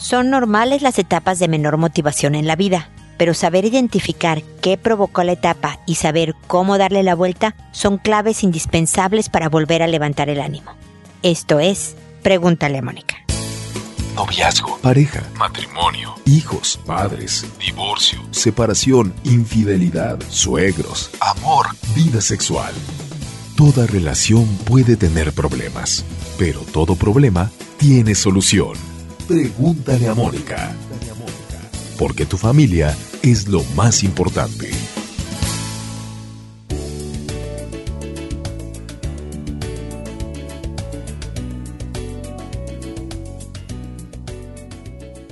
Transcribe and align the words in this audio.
Son 0.00 0.30
normales 0.30 0.80
las 0.80 0.98
etapas 0.98 1.38
de 1.38 1.46
menor 1.46 1.76
motivación 1.76 2.34
en 2.34 2.46
la 2.46 2.56
vida, 2.56 2.88
pero 3.18 3.34
saber 3.34 3.66
identificar 3.66 4.42
qué 4.62 4.78
provocó 4.78 5.22
la 5.24 5.32
etapa 5.32 5.78
y 5.86 5.96
saber 5.96 6.34
cómo 6.46 6.78
darle 6.78 7.02
la 7.02 7.14
vuelta 7.14 7.54
son 7.70 7.98
claves 7.98 8.42
indispensables 8.42 9.28
para 9.28 9.50
volver 9.50 9.82
a 9.82 9.86
levantar 9.86 10.30
el 10.30 10.40
ánimo. 10.40 10.72
Esto 11.22 11.60
es, 11.60 11.96
pregúntale 12.22 12.78
a 12.78 12.82
Mónica. 12.82 13.16
Noviazgo, 14.14 14.78
pareja, 14.78 15.22
matrimonio, 15.36 16.14
hijos, 16.24 16.80
padres, 16.86 17.46
divorcio, 17.60 18.20
separación, 18.30 19.12
infidelidad, 19.24 20.18
suegros, 20.30 21.10
amor, 21.20 21.66
vida 21.94 22.22
sexual. 22.22 22.72
Toda 23.54 23.86
relación 23.86 24.46
puede 24.64 24.96
tener 24.96 25.34
problemas, 25.34 26.06
pero 26.38 26.60
todo 26.60 26.96
problema 26.96 27.50
tiene 27.76 28.14
solución. 28.14 28.89
Pregúntale 29.30 30.08
a 30.08 30.14
Mónica. 30.16 30.74
Porque 31.96 32.26
tu 32.26 32.36
familia 32.36 32.96
es 33.22 33.46
lo 33.46 33.62
más 33.76 34.02
importante. 34.02 34.68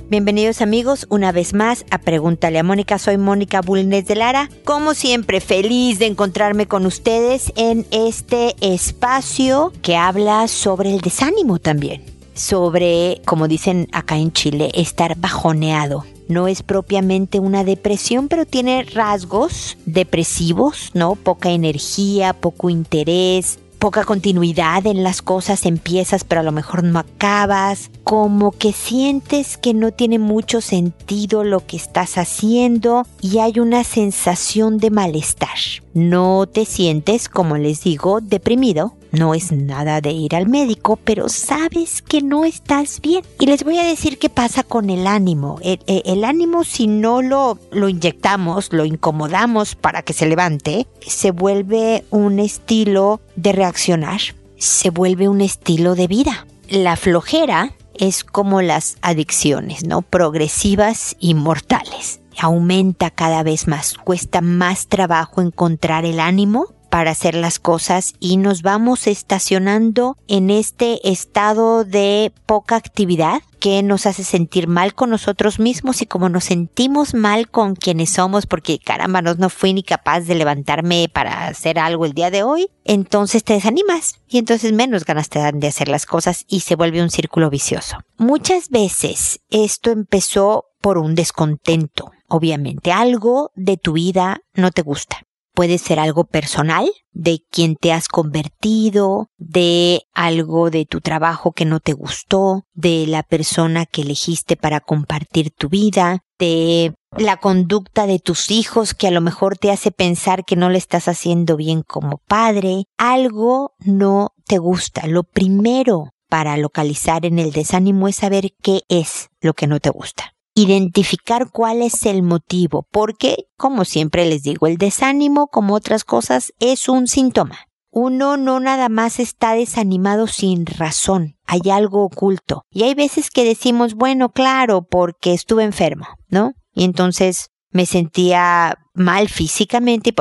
Bienvenidos 0.09 0.61
amigos 0.61 1.05
una 1.09 1.33
vez 1.33 1.53
más 1.53 1.83
a 1.91 1.97
Pregúntale 1.97 2.57
a 2.57 2.63
Mónica. 2.63 2.99
Soy 2.99 3.17
Mónica 3.17 3.59
Bulnes 3.59 4.05
de 4.05 4.15
Lara. 4.15 4.49
Como 4.63 4.93
siempre, 4.93 5.41
feliz 5.41 5.99
de 5.99 6.05
encontrarme 6.05 6.67
con 6.67 6.85
ustedes 6.85 7.51
en 7.57 7.85
este 7.91 8.55
espacio 8.61 9.73
que 9.81 9.97
habla 9.97 10.47
sobre 10.47 10.93
el 10.93 11.01
desánimo 11.01 11.59
también. 11.59 12.18
Sobre, 12.39 13.21
como 13.25 13.49
dicen 13.49 13.89
acá 13.91 14.17
en 14.17 14.31
Chile, 14.31 14.71
estar 14.73 15.17
bajoneado. 15.17 16.05
No 16.29 16.47
es 16.47 16.63
propiamente 16.63 17.41
una 17.41 17.65
depresión, 17.65 18.29
pero 18.29 18.45
tiene 18.45 18.83
rasgos 18.83 19.77
depresivos, 19.85 20.91
¿no? 20.93 21.15
Poca 21.15 21.49
energía, 21.49 22.31
poco 22.31 22.69
interés, 22.69 23.59
poca 23.77 24.05
continuidad 24.05 24.85
en 24.87 25.03
las 25.03 25.21
cosas, 25.21 25.65
empiezas 25.65 26.23
pero 26.23 26.39
a 26.39 26.43
lo 26.45 26.53
mejor 26.53 26.83
no 26.83 26.99
acabas, 26.99 27.91
como 28.05 28.51
que 28.51 28.71
sientes 28.71 29.57
que 29.57 29.73
no 29.73 29.91
tiene 29.91 30.17
mucho 30.17 30.61
sentido 30.61 31.43
lo 31.43 31.65
que 31.65 31.75
estás 31.75 32.17
haciendo 32.17 33.05
y 33.19 33.39
hay 33.39 33.59
una 33.59 33.83
sensación 33.83 34.77
de 34.77 34.91
malestar. 34.91 35.57
No 35.93 36.47
te 36.47 36.63
sientes, 36.63 37.27
como 37.27 37.57
les 37.57 37.83
digo, 37.83 38.21
deprimido, 38.21 38.93
no 39.11 39.33
es 39.33 39.51
nada 39.51 40.01
de 40.01 40.11
ir 40.11 40.35
al 40.35 40.47
médico, 40.47 40.97
pero 41.03 41.29
sabes 41.29 42.01
que 42.01 42.21
no 42.21 42.45
estás 42.45 43.01
bien. 43.01 43.23
Y 43.39 43.45
les 43.45 43.63
voy 43.63 43.77
a 43.79 43.83
decir 43.83 44.19
qué 44.19 44.29
pasa 44.29 44.63
con 44.63 44.89
el 44.89 45.07
ánimo. 45.07 45.59
El, 45.63 46.23
ánimo 46.23 46.63
si 46.63 46.87
no 46.87 47.21
lo, 47.21 47.57
lo 47.71 47.89
inyectamos, 47.89 48.71
lo 48.71 48.85
incomodamos 48.85 49.75
para 49.75 50.01
que 50.01 50.13
se 50.13 50.27
levante, 50.27 50.87
se 51.05 51.31
vuelve 51.31 52.05
un 52.09 52.39
estilo 52.39 53.21
de 53.35 53.51
reaccionar, 53.51 54.21
se 54.57 54.89
vuelve 54.89 55.27
un 55.27 55.41
estilo 55.41 55.95
de 55.95 56.07
vida. 56.07 56.45
La 56.69 56.95
flojera 56.95 57.73
es 57.95 58.23
como 58.23 58.61
las 58.61 58.97
adicciones, 59.01 59.85
¿no? 59.85 60.01
Progresivas 60.01 61.15
y 61.19 61.33
mortales. 61.33 62.21
Aumenta 62.41 63.09
cada 63.09 63.43
vez 63.43 63.67
más, 63.67 63.95
cuesta 63.95 64.39
más 64.39 64.87
trabajo 64.87 65.41
encontrar 65.41 66.05
el 66.05 66.21
ánimo 66.21 66.67
para 66.89 67.11
hacer 67.11 67.35
las 67.35 67.59
cosas 67.59 68.13
y 68.19 68.37
nos 68.37 68.61
vamos 68.61 69.07
estacionando 69.07 70.17
en 70.27 70.49
este 70.49 71.09
estado 71.09 71.85
de 71.85 72.33
poca 72.45 72.75
actividad 72.75 73.41
que 73.59 73.83
nos 73.83 74.05
hace 74.05 74.23
sentir 74.23 74.67
mal 74.67 74.93
con 74.93 75.09
nosotros 75.09 75.59
mismos 75.59 76.01
y 76.01 76.05
como 76.05 76.29
nos 76.29 76.45
sentimos 76.45 77.13
mal 77.13 77.49
con 77.49 77.75
quienes 77.75 78.11
somos 78.11 78.45
porque 78.45 78.79
caramba 78.79 79.21
no, 79.21 79.35
no 79.35 79.49
fui 79.49 79.73
ni 79.73 79.83
capaz 79.83 80.21
de 80.21 80.35
levantarme 80.35 81.09
para 81.13 81.47
hacer 81.47 81.77
algo 81.77 82.05
el 82.05 82.13
día 82.13 82.31
de 82.31 82.43
hoy, 82.43 82.69
entonces 82.85 83.43
te 83.43 83.53
desanimas 83.53 84.15
y 84.27 84.37
entonces 84.37 84.71
menos 84.71 85.05
ganas 85.05 85.29
te 85.29 85.39
dan 85.39 85.59
de 85.59 85.67
hacer 85.67 85.89
las 85.89 86.05
cosas 86.05 86.45
y 86.47 86.61
se 86.61 86.75
vuelve 86.75 87.03
un 87.03 87.09
círculo 87.09 87.49
vicioso. 87.49 87.97
Muchas 88.17 88.69
veces 88.69 89.41
esto 89.49 89.91
empezó 89.91 90.65
por 90.81 90.97
un 90.97 91.13
descontento, 91.13 92.11
obviamente 92.27 92.93
algo 92.93 93.51
de 93.55 93.75
tu 93.77 93.93
vida 93.93 94.41
no 94.53 94.71
te 94.71 94.81
gusta 94.81 95.28
puede 95.59 95.77
ser 95.77 95.99
algo 95.99 96.23
personal, 96.23 96.89
de 97.11 97.41
quien 97.51 97.75
te 97.75 97.91
has 97.91 98.07
convertido, 98.07 99.27
de 99.37 100.03
algo 100.13 100.69
de 100.69 100.85
tu 100.85 101.01
trabajo 101.01 101.51
que 101.51 101.65
no 101.65 101.81
te 101.81 101.91
gustó, 101.91 102.63
de 102.73 103.05
la 103.07 103.23
persona 103.23 103.85
que 103.85 104.03
elegiste 104.03 104.55
para 104.55 104.79
compartir 104.79 105.51
tu 105.51 105.67
vida, 105.67 106.19
de 106.39 106.93
la 107.17 107.35
conducta 107.35 108.07
de 108.07 108.19
tus 108.19 108.51
hijos 108.51 108.93
que 108.93 109.07
a 109.07 109.11
lo 109.11 109.19
mejor 109.19 109.57
te 109.57 109.69
hace 109.69 109.91
pensar 109.91 110.45
que 110.45 110.55
no 110.55 110.69
le 110.69 110.77
estás 110.77 111.09
haciendo 111.09 111.57
bien 111.57 111.83
como 111.85 112.21
padre. 112.25 112.85
Algo 112.97 113.73
no 113.79 114.29
te 114.45 114.59
gusta. 114.59 115.07
Lo 115.07 115.23
primero 115.23 116.11
para 116.29 116.55
localizar 116.55 117.25
en 117.25 117.37
el 117.37 117.51
desánimo 117.51 118.07
es 118.07 118.15
saber 118.15 118.51
qué 118.63 118.83
es 118.87 119.27
lo 119.41 119.53
que 119.53 119.67
no 119.67 119.81
te 119.81 119.89
gusta 119.89 120.38
identificar 120.61 121.49
cuál 121.51 121.81
es 121.81 122.05
el 122.05 122.23
motivo, 122.23 122.87
porque, 122.91 123.45
como 123.57 123.85
siempre 123.85 124.25
les 124.25 124.43
digo, 124.43 124.67
el 124.67 124.77
desánimo, 124.77 125.47
como 125.47 125.73
otras 125.75 126.03
cosas, 126.03 126.53
es 126.59 126.89
un 126.89 127.07
síntoma. 127.07 127.59
Uno 127.91 128.37
no 128.37 128.59
nada 128.59 128.87
más 128.87 129.19
está 129.19 129.53
desanimado 129.53 130.27
sin 130.27 130.65
razón, 130.65 131.37
hay 131.45 131.71
algo 131.71 132.03
oculto. 132.03 132.63
Y 132.69 132.83
hay 132.83 132.93
veces 132.93 133.31
que 133.31 133.43
decimos, 133.43 133.95
bueno, 133.95 134.29
claro, 134.29 134.83
porque 134.83 135.33
estuve 135.33 135.63
enfermo, 135.63 136.07
¿no? 136.29 136.53
Y 136.73 136.83
entonces 136.83 137.49
me 137.71 137.85
sentía 137.85 138.77
mal 138.93 139.29
físicamente, 139.29 140.13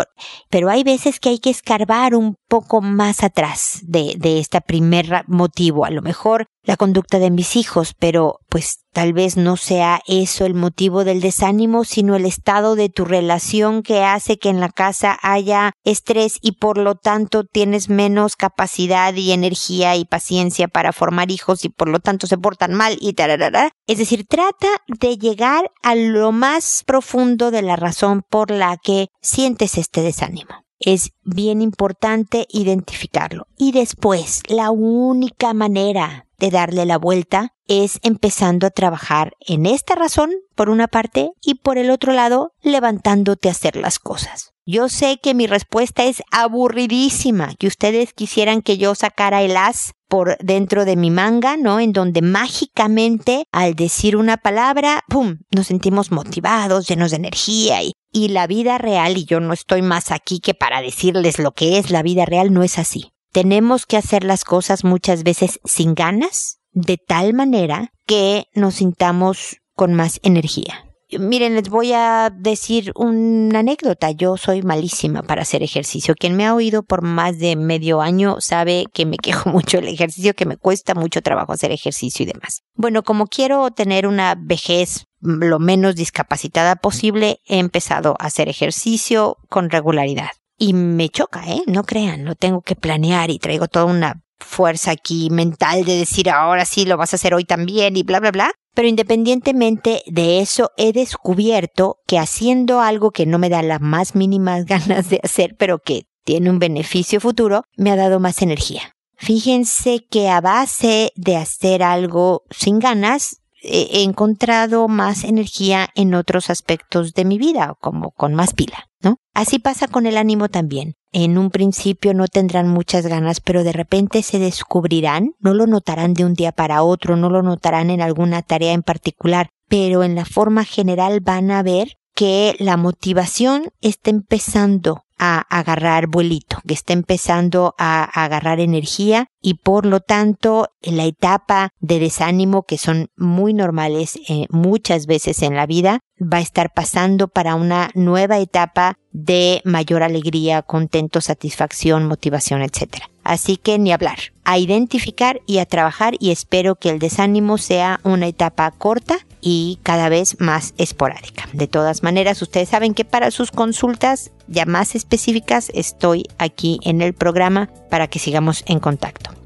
pero 0.51 0.71
hay 0.71 0.85
veces 0.85 1.19
que 1.19 1.31
hay 1.31 1.39
que 1.39 1.51
escarbar 1.51 2.15
un 2.15 2.37
poco 2.49 2.81
más 2.81 3.23
atrás 3.25 3.81
de, 3.83 4.17
este 4.39 4.61
primer 4.61 5.25
motivo. 5.27 5.85
A 5.85 5.91
lo 5.91 6.03
mejor 6.03 6.47
la 6.69 6.77
conducta 6.77 7.19
de 7.19 7.31
mis 7.31 7.57
hijos, 7.57 7.95
pero 7.99 8.41
pues 8.51 8.81
tal 8.93 9.15
vez 9.15 9.39
no 9.39 9.57
sea 9.57 10.03
eso 10.07 10.45
el 10.45 10.53
motivo 10.53 11.03
del 11.03 11.23
desánimo, 11.23 11.83
sino 11.83 12.15
el 12.15 12.27
estado 12.27 12.77
de 12.77 12.91
tu 12.91 13.07
relación 13.07 13.83
que 13.83 14.05
hace 14.05 14.37
que 14.37 14.51
en 14.51 14.61
la 14.61 14.69
casa 14.69 15.19
haya 15.23 15.73
estrés 15.83 16.37
y 16.43 16.53
por 16.53 16.77
lo 16.77 16.95
tanto 16.95 17.45
tienes 17.45 17.89
menos 17.89 18.37
capacidad 18.37 19.15
y 19.15 19.33
energía 19.33 19.97
y 19.97 20.05
paciencia 20.05 20.69
para 20.69 20.93
formar 20.93 21.31
hijos 21.31 21.65
y 21.65 21.71
por 21.71 21.89
lo 21.89 22.01
tanto 22.01 22.27
se 22.27 22.37
portan 22.37 22.75
mal 22.75 22.99
y 23.01 23.15
tararara. 23.15 23.71
Es 23.87 23.97
decir, 23.97 24.27
trata 24.29 24.69
de 24.89 25.17
llegar 25.17 25.71
a 25.83 25.95
lo 25.95 26.33
más 26.33 26.83
profundo 26.87 27.51
de 27.51 27.63
la 27.63 27.77
razón 27.77 28.21
por 28.29 28.51
la 28.51 28.77
que 28.77 29.07
sientes 29.23 29.79
este 29.79 30.03
desánimo. 30.03 30.68
Es 30.81 31.11
bien 31.25 31.63
importante 31.63 32.47
identificarlo. 32.51 33.47
Y 33.57 33.73
después, 33.73 34.43
la 34.49 34.71
única 34.71 35.55
manera 35.55 36.27
de 36.39 36.51
darle 36.51 36.87
la 36.87 36.99
vuelta 36.99 37.55
es 37.67 37.99
empezando 38.03 38.67
a 38.67 38.71
trabajar 38.71 39.33
en 39.41 39.67
esta 39.67 39.95
razón, 39.95 40.31
por 40.55 40.71
una 40.71 40.89
parte, 40.89 41.31
y 41.43 41.57
por 41.57 41.79
el 41.79 41.91
otro 41.91 42.13
lado, 42.13 42.53
levantándote 42.63 43.49
a 43.49 43.53
hacer 43.53 43.77
las 43.77 43.99
cosas. 43.99 44.53
Yo 44.65 44.89
sé 44.89 45.19
que 45.23 45.35
mi 45.35 45.47
respuesta 45.47 46.05
es 46.05 46.23
aburridísima, 46.31 47.55
que 47.59 47.67
ustedes 47.67 48.13
quisieran 48.13 48.61
que 48.61 48.77
yo 48.77 48.95
sacara 48.95 49.43
el 49.43 49.57
as 49.57 49.93
por 50.09 50.37
dentro 50.39 50.85
de 50.85 50.97
mi 50.97 51.11
manga, 51.11 51.57
¿no? 51.57 51.81
En 51.81 51.93
donde 51.93 52.23
mágicamente 52.23 53.47
al 53.51 53.75
decir 53.75 54.17
una 54.17 54.37
palabra, 54.37 55.05
¡pum!, 55.09 55.39
nos 55.51 55.69
sentimos 55.69 56.11
motivados, 56.11 56.87
llenos 56.87 57.11
de 57.11 57.17
energía 57.17 57.83
y, 57.83 57.93
y 58.19 58.29
la 58.29 58.49
vida 58.49 58.79
real, 58.79 59.17
y 59.17 59.25
yo 59.25 59.39
no 59.39 59.53
estoy 59.53 59.81
más 59.81 60.11
aquí 60.11 60.41
que 60.41 60.53
para 60.53 60.83
decirles 60.83 61.39
lo 61.39 61.53
que 61.53 61.79
es 61.79 61.91
la 61.91 62.03
vida 62.03 62.25
real, 62.25 62.53
no 62.53 62.65
es 62.65 62.79
así. 62.79 63.13
Tenemos 63.33 63.87
que 63.87 63.97
hacer 63.97 64.25
las 64.25 64.45
cosas 64.45 64.83
muchas 64.83 65.23
veces 65.23 65.61
sin 65.65 65.95
ganas, 65.95 66.59
de 66.73 66.97
tal 66.97 67.33
manera 67.33 67.93
que 68.07 68.47
nos 68.55 68.77
sintamos 68.77 69.59
con 69.75 69.95
más 69.95 70.19
energía. 70.25 70.88
Miren, 71.11 71.55
les 71.55 71.71
voy 71.71 71.95
a 71.95 72.31
decir 72.31 72.93
una 72.95 73.61
anécdota. 73.61 74.11
Yo 74.11 74.37
soy 74.37 74.63
malísima 74.63 75.23
para 75.23 75.41
hacer 75.41 75.63
ejercicio. 75.63 76.15
Quien 76.15 76.37
me 76.37 76.45
ha 76.45 76.55
oído 76.55 76.83
por 76.83 77.01
más 77.01 77.39
de 77.39 77.57
medio 77.57 78.03
año 78.03 78.41
sabe 78.41 78.85
que 78.93 79.07
me 79.07 79.17
quejo 79.23 79.49
mucho 79.49 79.79
del 79.79 79.89
ejercicio, 79.89 80.35
que 80.35 80.45
me 80.45 80.59
cuesta 80.59 80.95
mucho 80.95 81.23
trabajo 81.23 81.53
hacer 81.53 81.73
ejercicio 81.73 82.25
y 82.25 82.27
demás. 82.27 82.63
Bueno, 82.75 83.03
como 83.03 83.27
quiero 83.27 83.71
tener 83.71 84.07
una 84.07 84.35
vejez 84.39 85.07
lo 85.21 85.59
menos 85.59 85.97
discapacitada 85.97 86.77
posible, 86.77 87.41
he 87.47 87.59
empezado 87.59 88.15
a 88.19 88.27
hacer 88.27 88.51
ejercicio 88.51 89.39
con 89.49 89.71
regularidad. 89.71 90.31
Y 90.59 90.75
me 90.75 91.09
choca, 91.09 91.45
¿eh? 91.47 91.63
No 91.67 91.85
crean, 91.85 92.25
lo 92.25 92.35
tengo 92.35 92.61
que 92.61 92.77
planear 92.77 93.31
y 93.31 93.39
traigo 93.39 93.69
toda 93.69 93.87
una 93.87 94.23
fuerza 94.39 94.93
aquí 94.93 95.31
mental 95.31 95.85
de 95.85 95.97
decir 95.97 96.31
ahora 96.31 96.65
sí 96.65 96.85
lo 96.85 96.97
vas 96.97 97.13
a 97.13 97.17
hacer 97.17 97.35
hoy 97.35 97.45
también 97.45 97.97
y 97.97 98.03
bla, 98.03 98.21
bla, 98.21 98.31
bla. 98.31 98.53
Pero 98.79 98.87
independientemente 98.87 100.05
de 100.07 100.39
eso, 100.39 100.71
he 100.77 100.93
descubierto 100.93 101.99
que 102.07 102.17
haciendo 102.17 102.79
algo 102.79 103.11
que 103.11 103.27
no 103.27 103.37
me 103.41 103.49
da 103.49 103.61
las 103.61 103.81
más 103.81 104.15
mínimas 104.15 104.67
ganas 104.67 105.11
de 105.11 105.19
hacer, 105.21 105.57
pero 105.59 105.81
que 105.81 106.07
tiene 106.25 106.49
un 106.49 106.61
beneficio 106.61 107.21
futuro, 107.21 107.65
me 107.77 107.91
ha 107.91 107.97
dado 107.97 108.21
más 108.21 108.41
energía. 108.41 108.93
Fíjense 109.17 110.07
que 110.09 110.29
a 110.29 110.41
base 110.41 111.11
de 111.17 111.37
hacer 111.37 111.83
algo 111.83 112.45
sin 112.51 112.79
ganas, 112.79 113.41
he 113.63 114.03
encontrado 114.03 114.89
más 114.89 115.25
energía 115.25 115.89
en 115.95 116.15
otros 116.15 116.51
aspectos 116.51 117.15
de 117.15 117.25
mi 117.25 117.39
vida, 117.39 117.75
como 117.81 118.13
con 118.13 118.35
más 118.35 118.55
pila, 118.55 118.89
¿no? 119.01 119.17
Así 119.35 119.59
pasa 119.59 119.89
con 119.89 120.07
el 120.07 120.17
ánimo 120.17 120.49
también. 120.49 120.95
En 121.13 121.39
un 121.39 121.51
principio 121.51 122.15
no 122.15 122.27
tendrán 122.27 122.69
muchas 122.69 123.07
ganas, 123.07 123.41
pero 123.41 123.65
de 123.65 123.73
repente 123.73 124.23
se 124.23 124.39
descubrirán, 124.39 125.33
no 125.41 125.55
lo 125.55 125.67
notarán 125.67 126.15
de 126.15 126.25
un 126.25 126.35
día 126.35 126.53
para 126.53 126.83
otro, 126.83 127.17
no 127.17 127.31
lo 127.31 127.43
notarán 127.43 127.91
en 127.91 128.03
alguna 128.03 128.43
tarea 128.43 128.73
en 128.73 128.83
particular, 128.83 129.49
pero 129.69 130.05
en 130.05 130.15
la 130.15 130.25
forma 130.25 130.65
general 130.65 131.21
van 131.21 131.51
a 131.51 131.63
ver 131.63 131.95
que 132.15 132.57
la 132.59 132.77
motivación 132.77 133.71
está 133.81 134.11
empezando 134.11 135.05
a 135.19 135.41
agarrar 135.51 136.07
vuelito, 136.07 136.59
que 136.67 136.75
está 136.75 136.93
empezando 136.93 137.75
a, 137.79 138.05
agarrar 138.05 138.61
energía 138.61 139.27
y 139.41 139.55
por 139.55 139.87
lo 139.87 140.01
tanto 140.01 140.69
la 140.83 141.05
etapa 141.05 141.71
de 141.81 141.99
desánimo 141.99 142.65
que 142.65 142.79
son 142.79 143.09
muy 143.17 143.55
normales 143.55 144.19
eh, 144.29 144.47
muchas 144.51 145.07
veces 145.07 145.43
en 145.43 145.55
la 145.55 145.67
vida 145.67 146.01
va 146.21 146.39
a 146.39 146.43
estar 146.43 146.73
pasando 146.73 147.29
para 147.29 147.55
una 147.55 147.91
nueva 147.95 148.39
etapa 148.39 148.97
de 149.13 149.61
mayor 149.65 150.03
alegría, 150.03 150.63
contento, 150.63 151.21
satisfacción, 151.21 152.07
motivación, 152.07 152.63
etc. 152.63 153.05
Así 153.25 153.57
que 153.57 153.79
ni 153.79 153.93
hablar, 153.93 154.19
a 154.45 154.59
identificar 154.59 155.41
y 155.47 155.59
a 155.59 155.67
trabajar 155.67 156.15
y 156.19 156.31
espero 156.31 156.77
que 156.77 156.91
el 156.91 156.99
desánimo 156.99 157.59
sea 157.59 158.01
una 158.03 158.27
etapa 158.27 158.71
corta 158.71 159.19
y 159.41 159.79
cada 159.83 160.09
vez 160.09 160.41
más 160.41 160.75
esporádica. 160.79 161.49
De 161.53 161.67
todas 161.67 162.03
maneras, 162.03 162.43
ustedes 162.43 162.69
saben 162.69 162.95
que 162.95 163.05
para 163.05 163.31
sus 163.31 163.51
consultas 163.51 164.31
ya 164.47 164.65
más 164.67 164.95
específicas 164.95 165.71
estoy 165.75 166.27
aquí 166.39 166.81
en 166.83 167.03
el 167.03 167.15
programa 167.15 167.69
para 167.91 168.09
que 168.09 168.19
sigamos 168.19 168.65
en 168.67 168.81
contacto. 168.81 169.39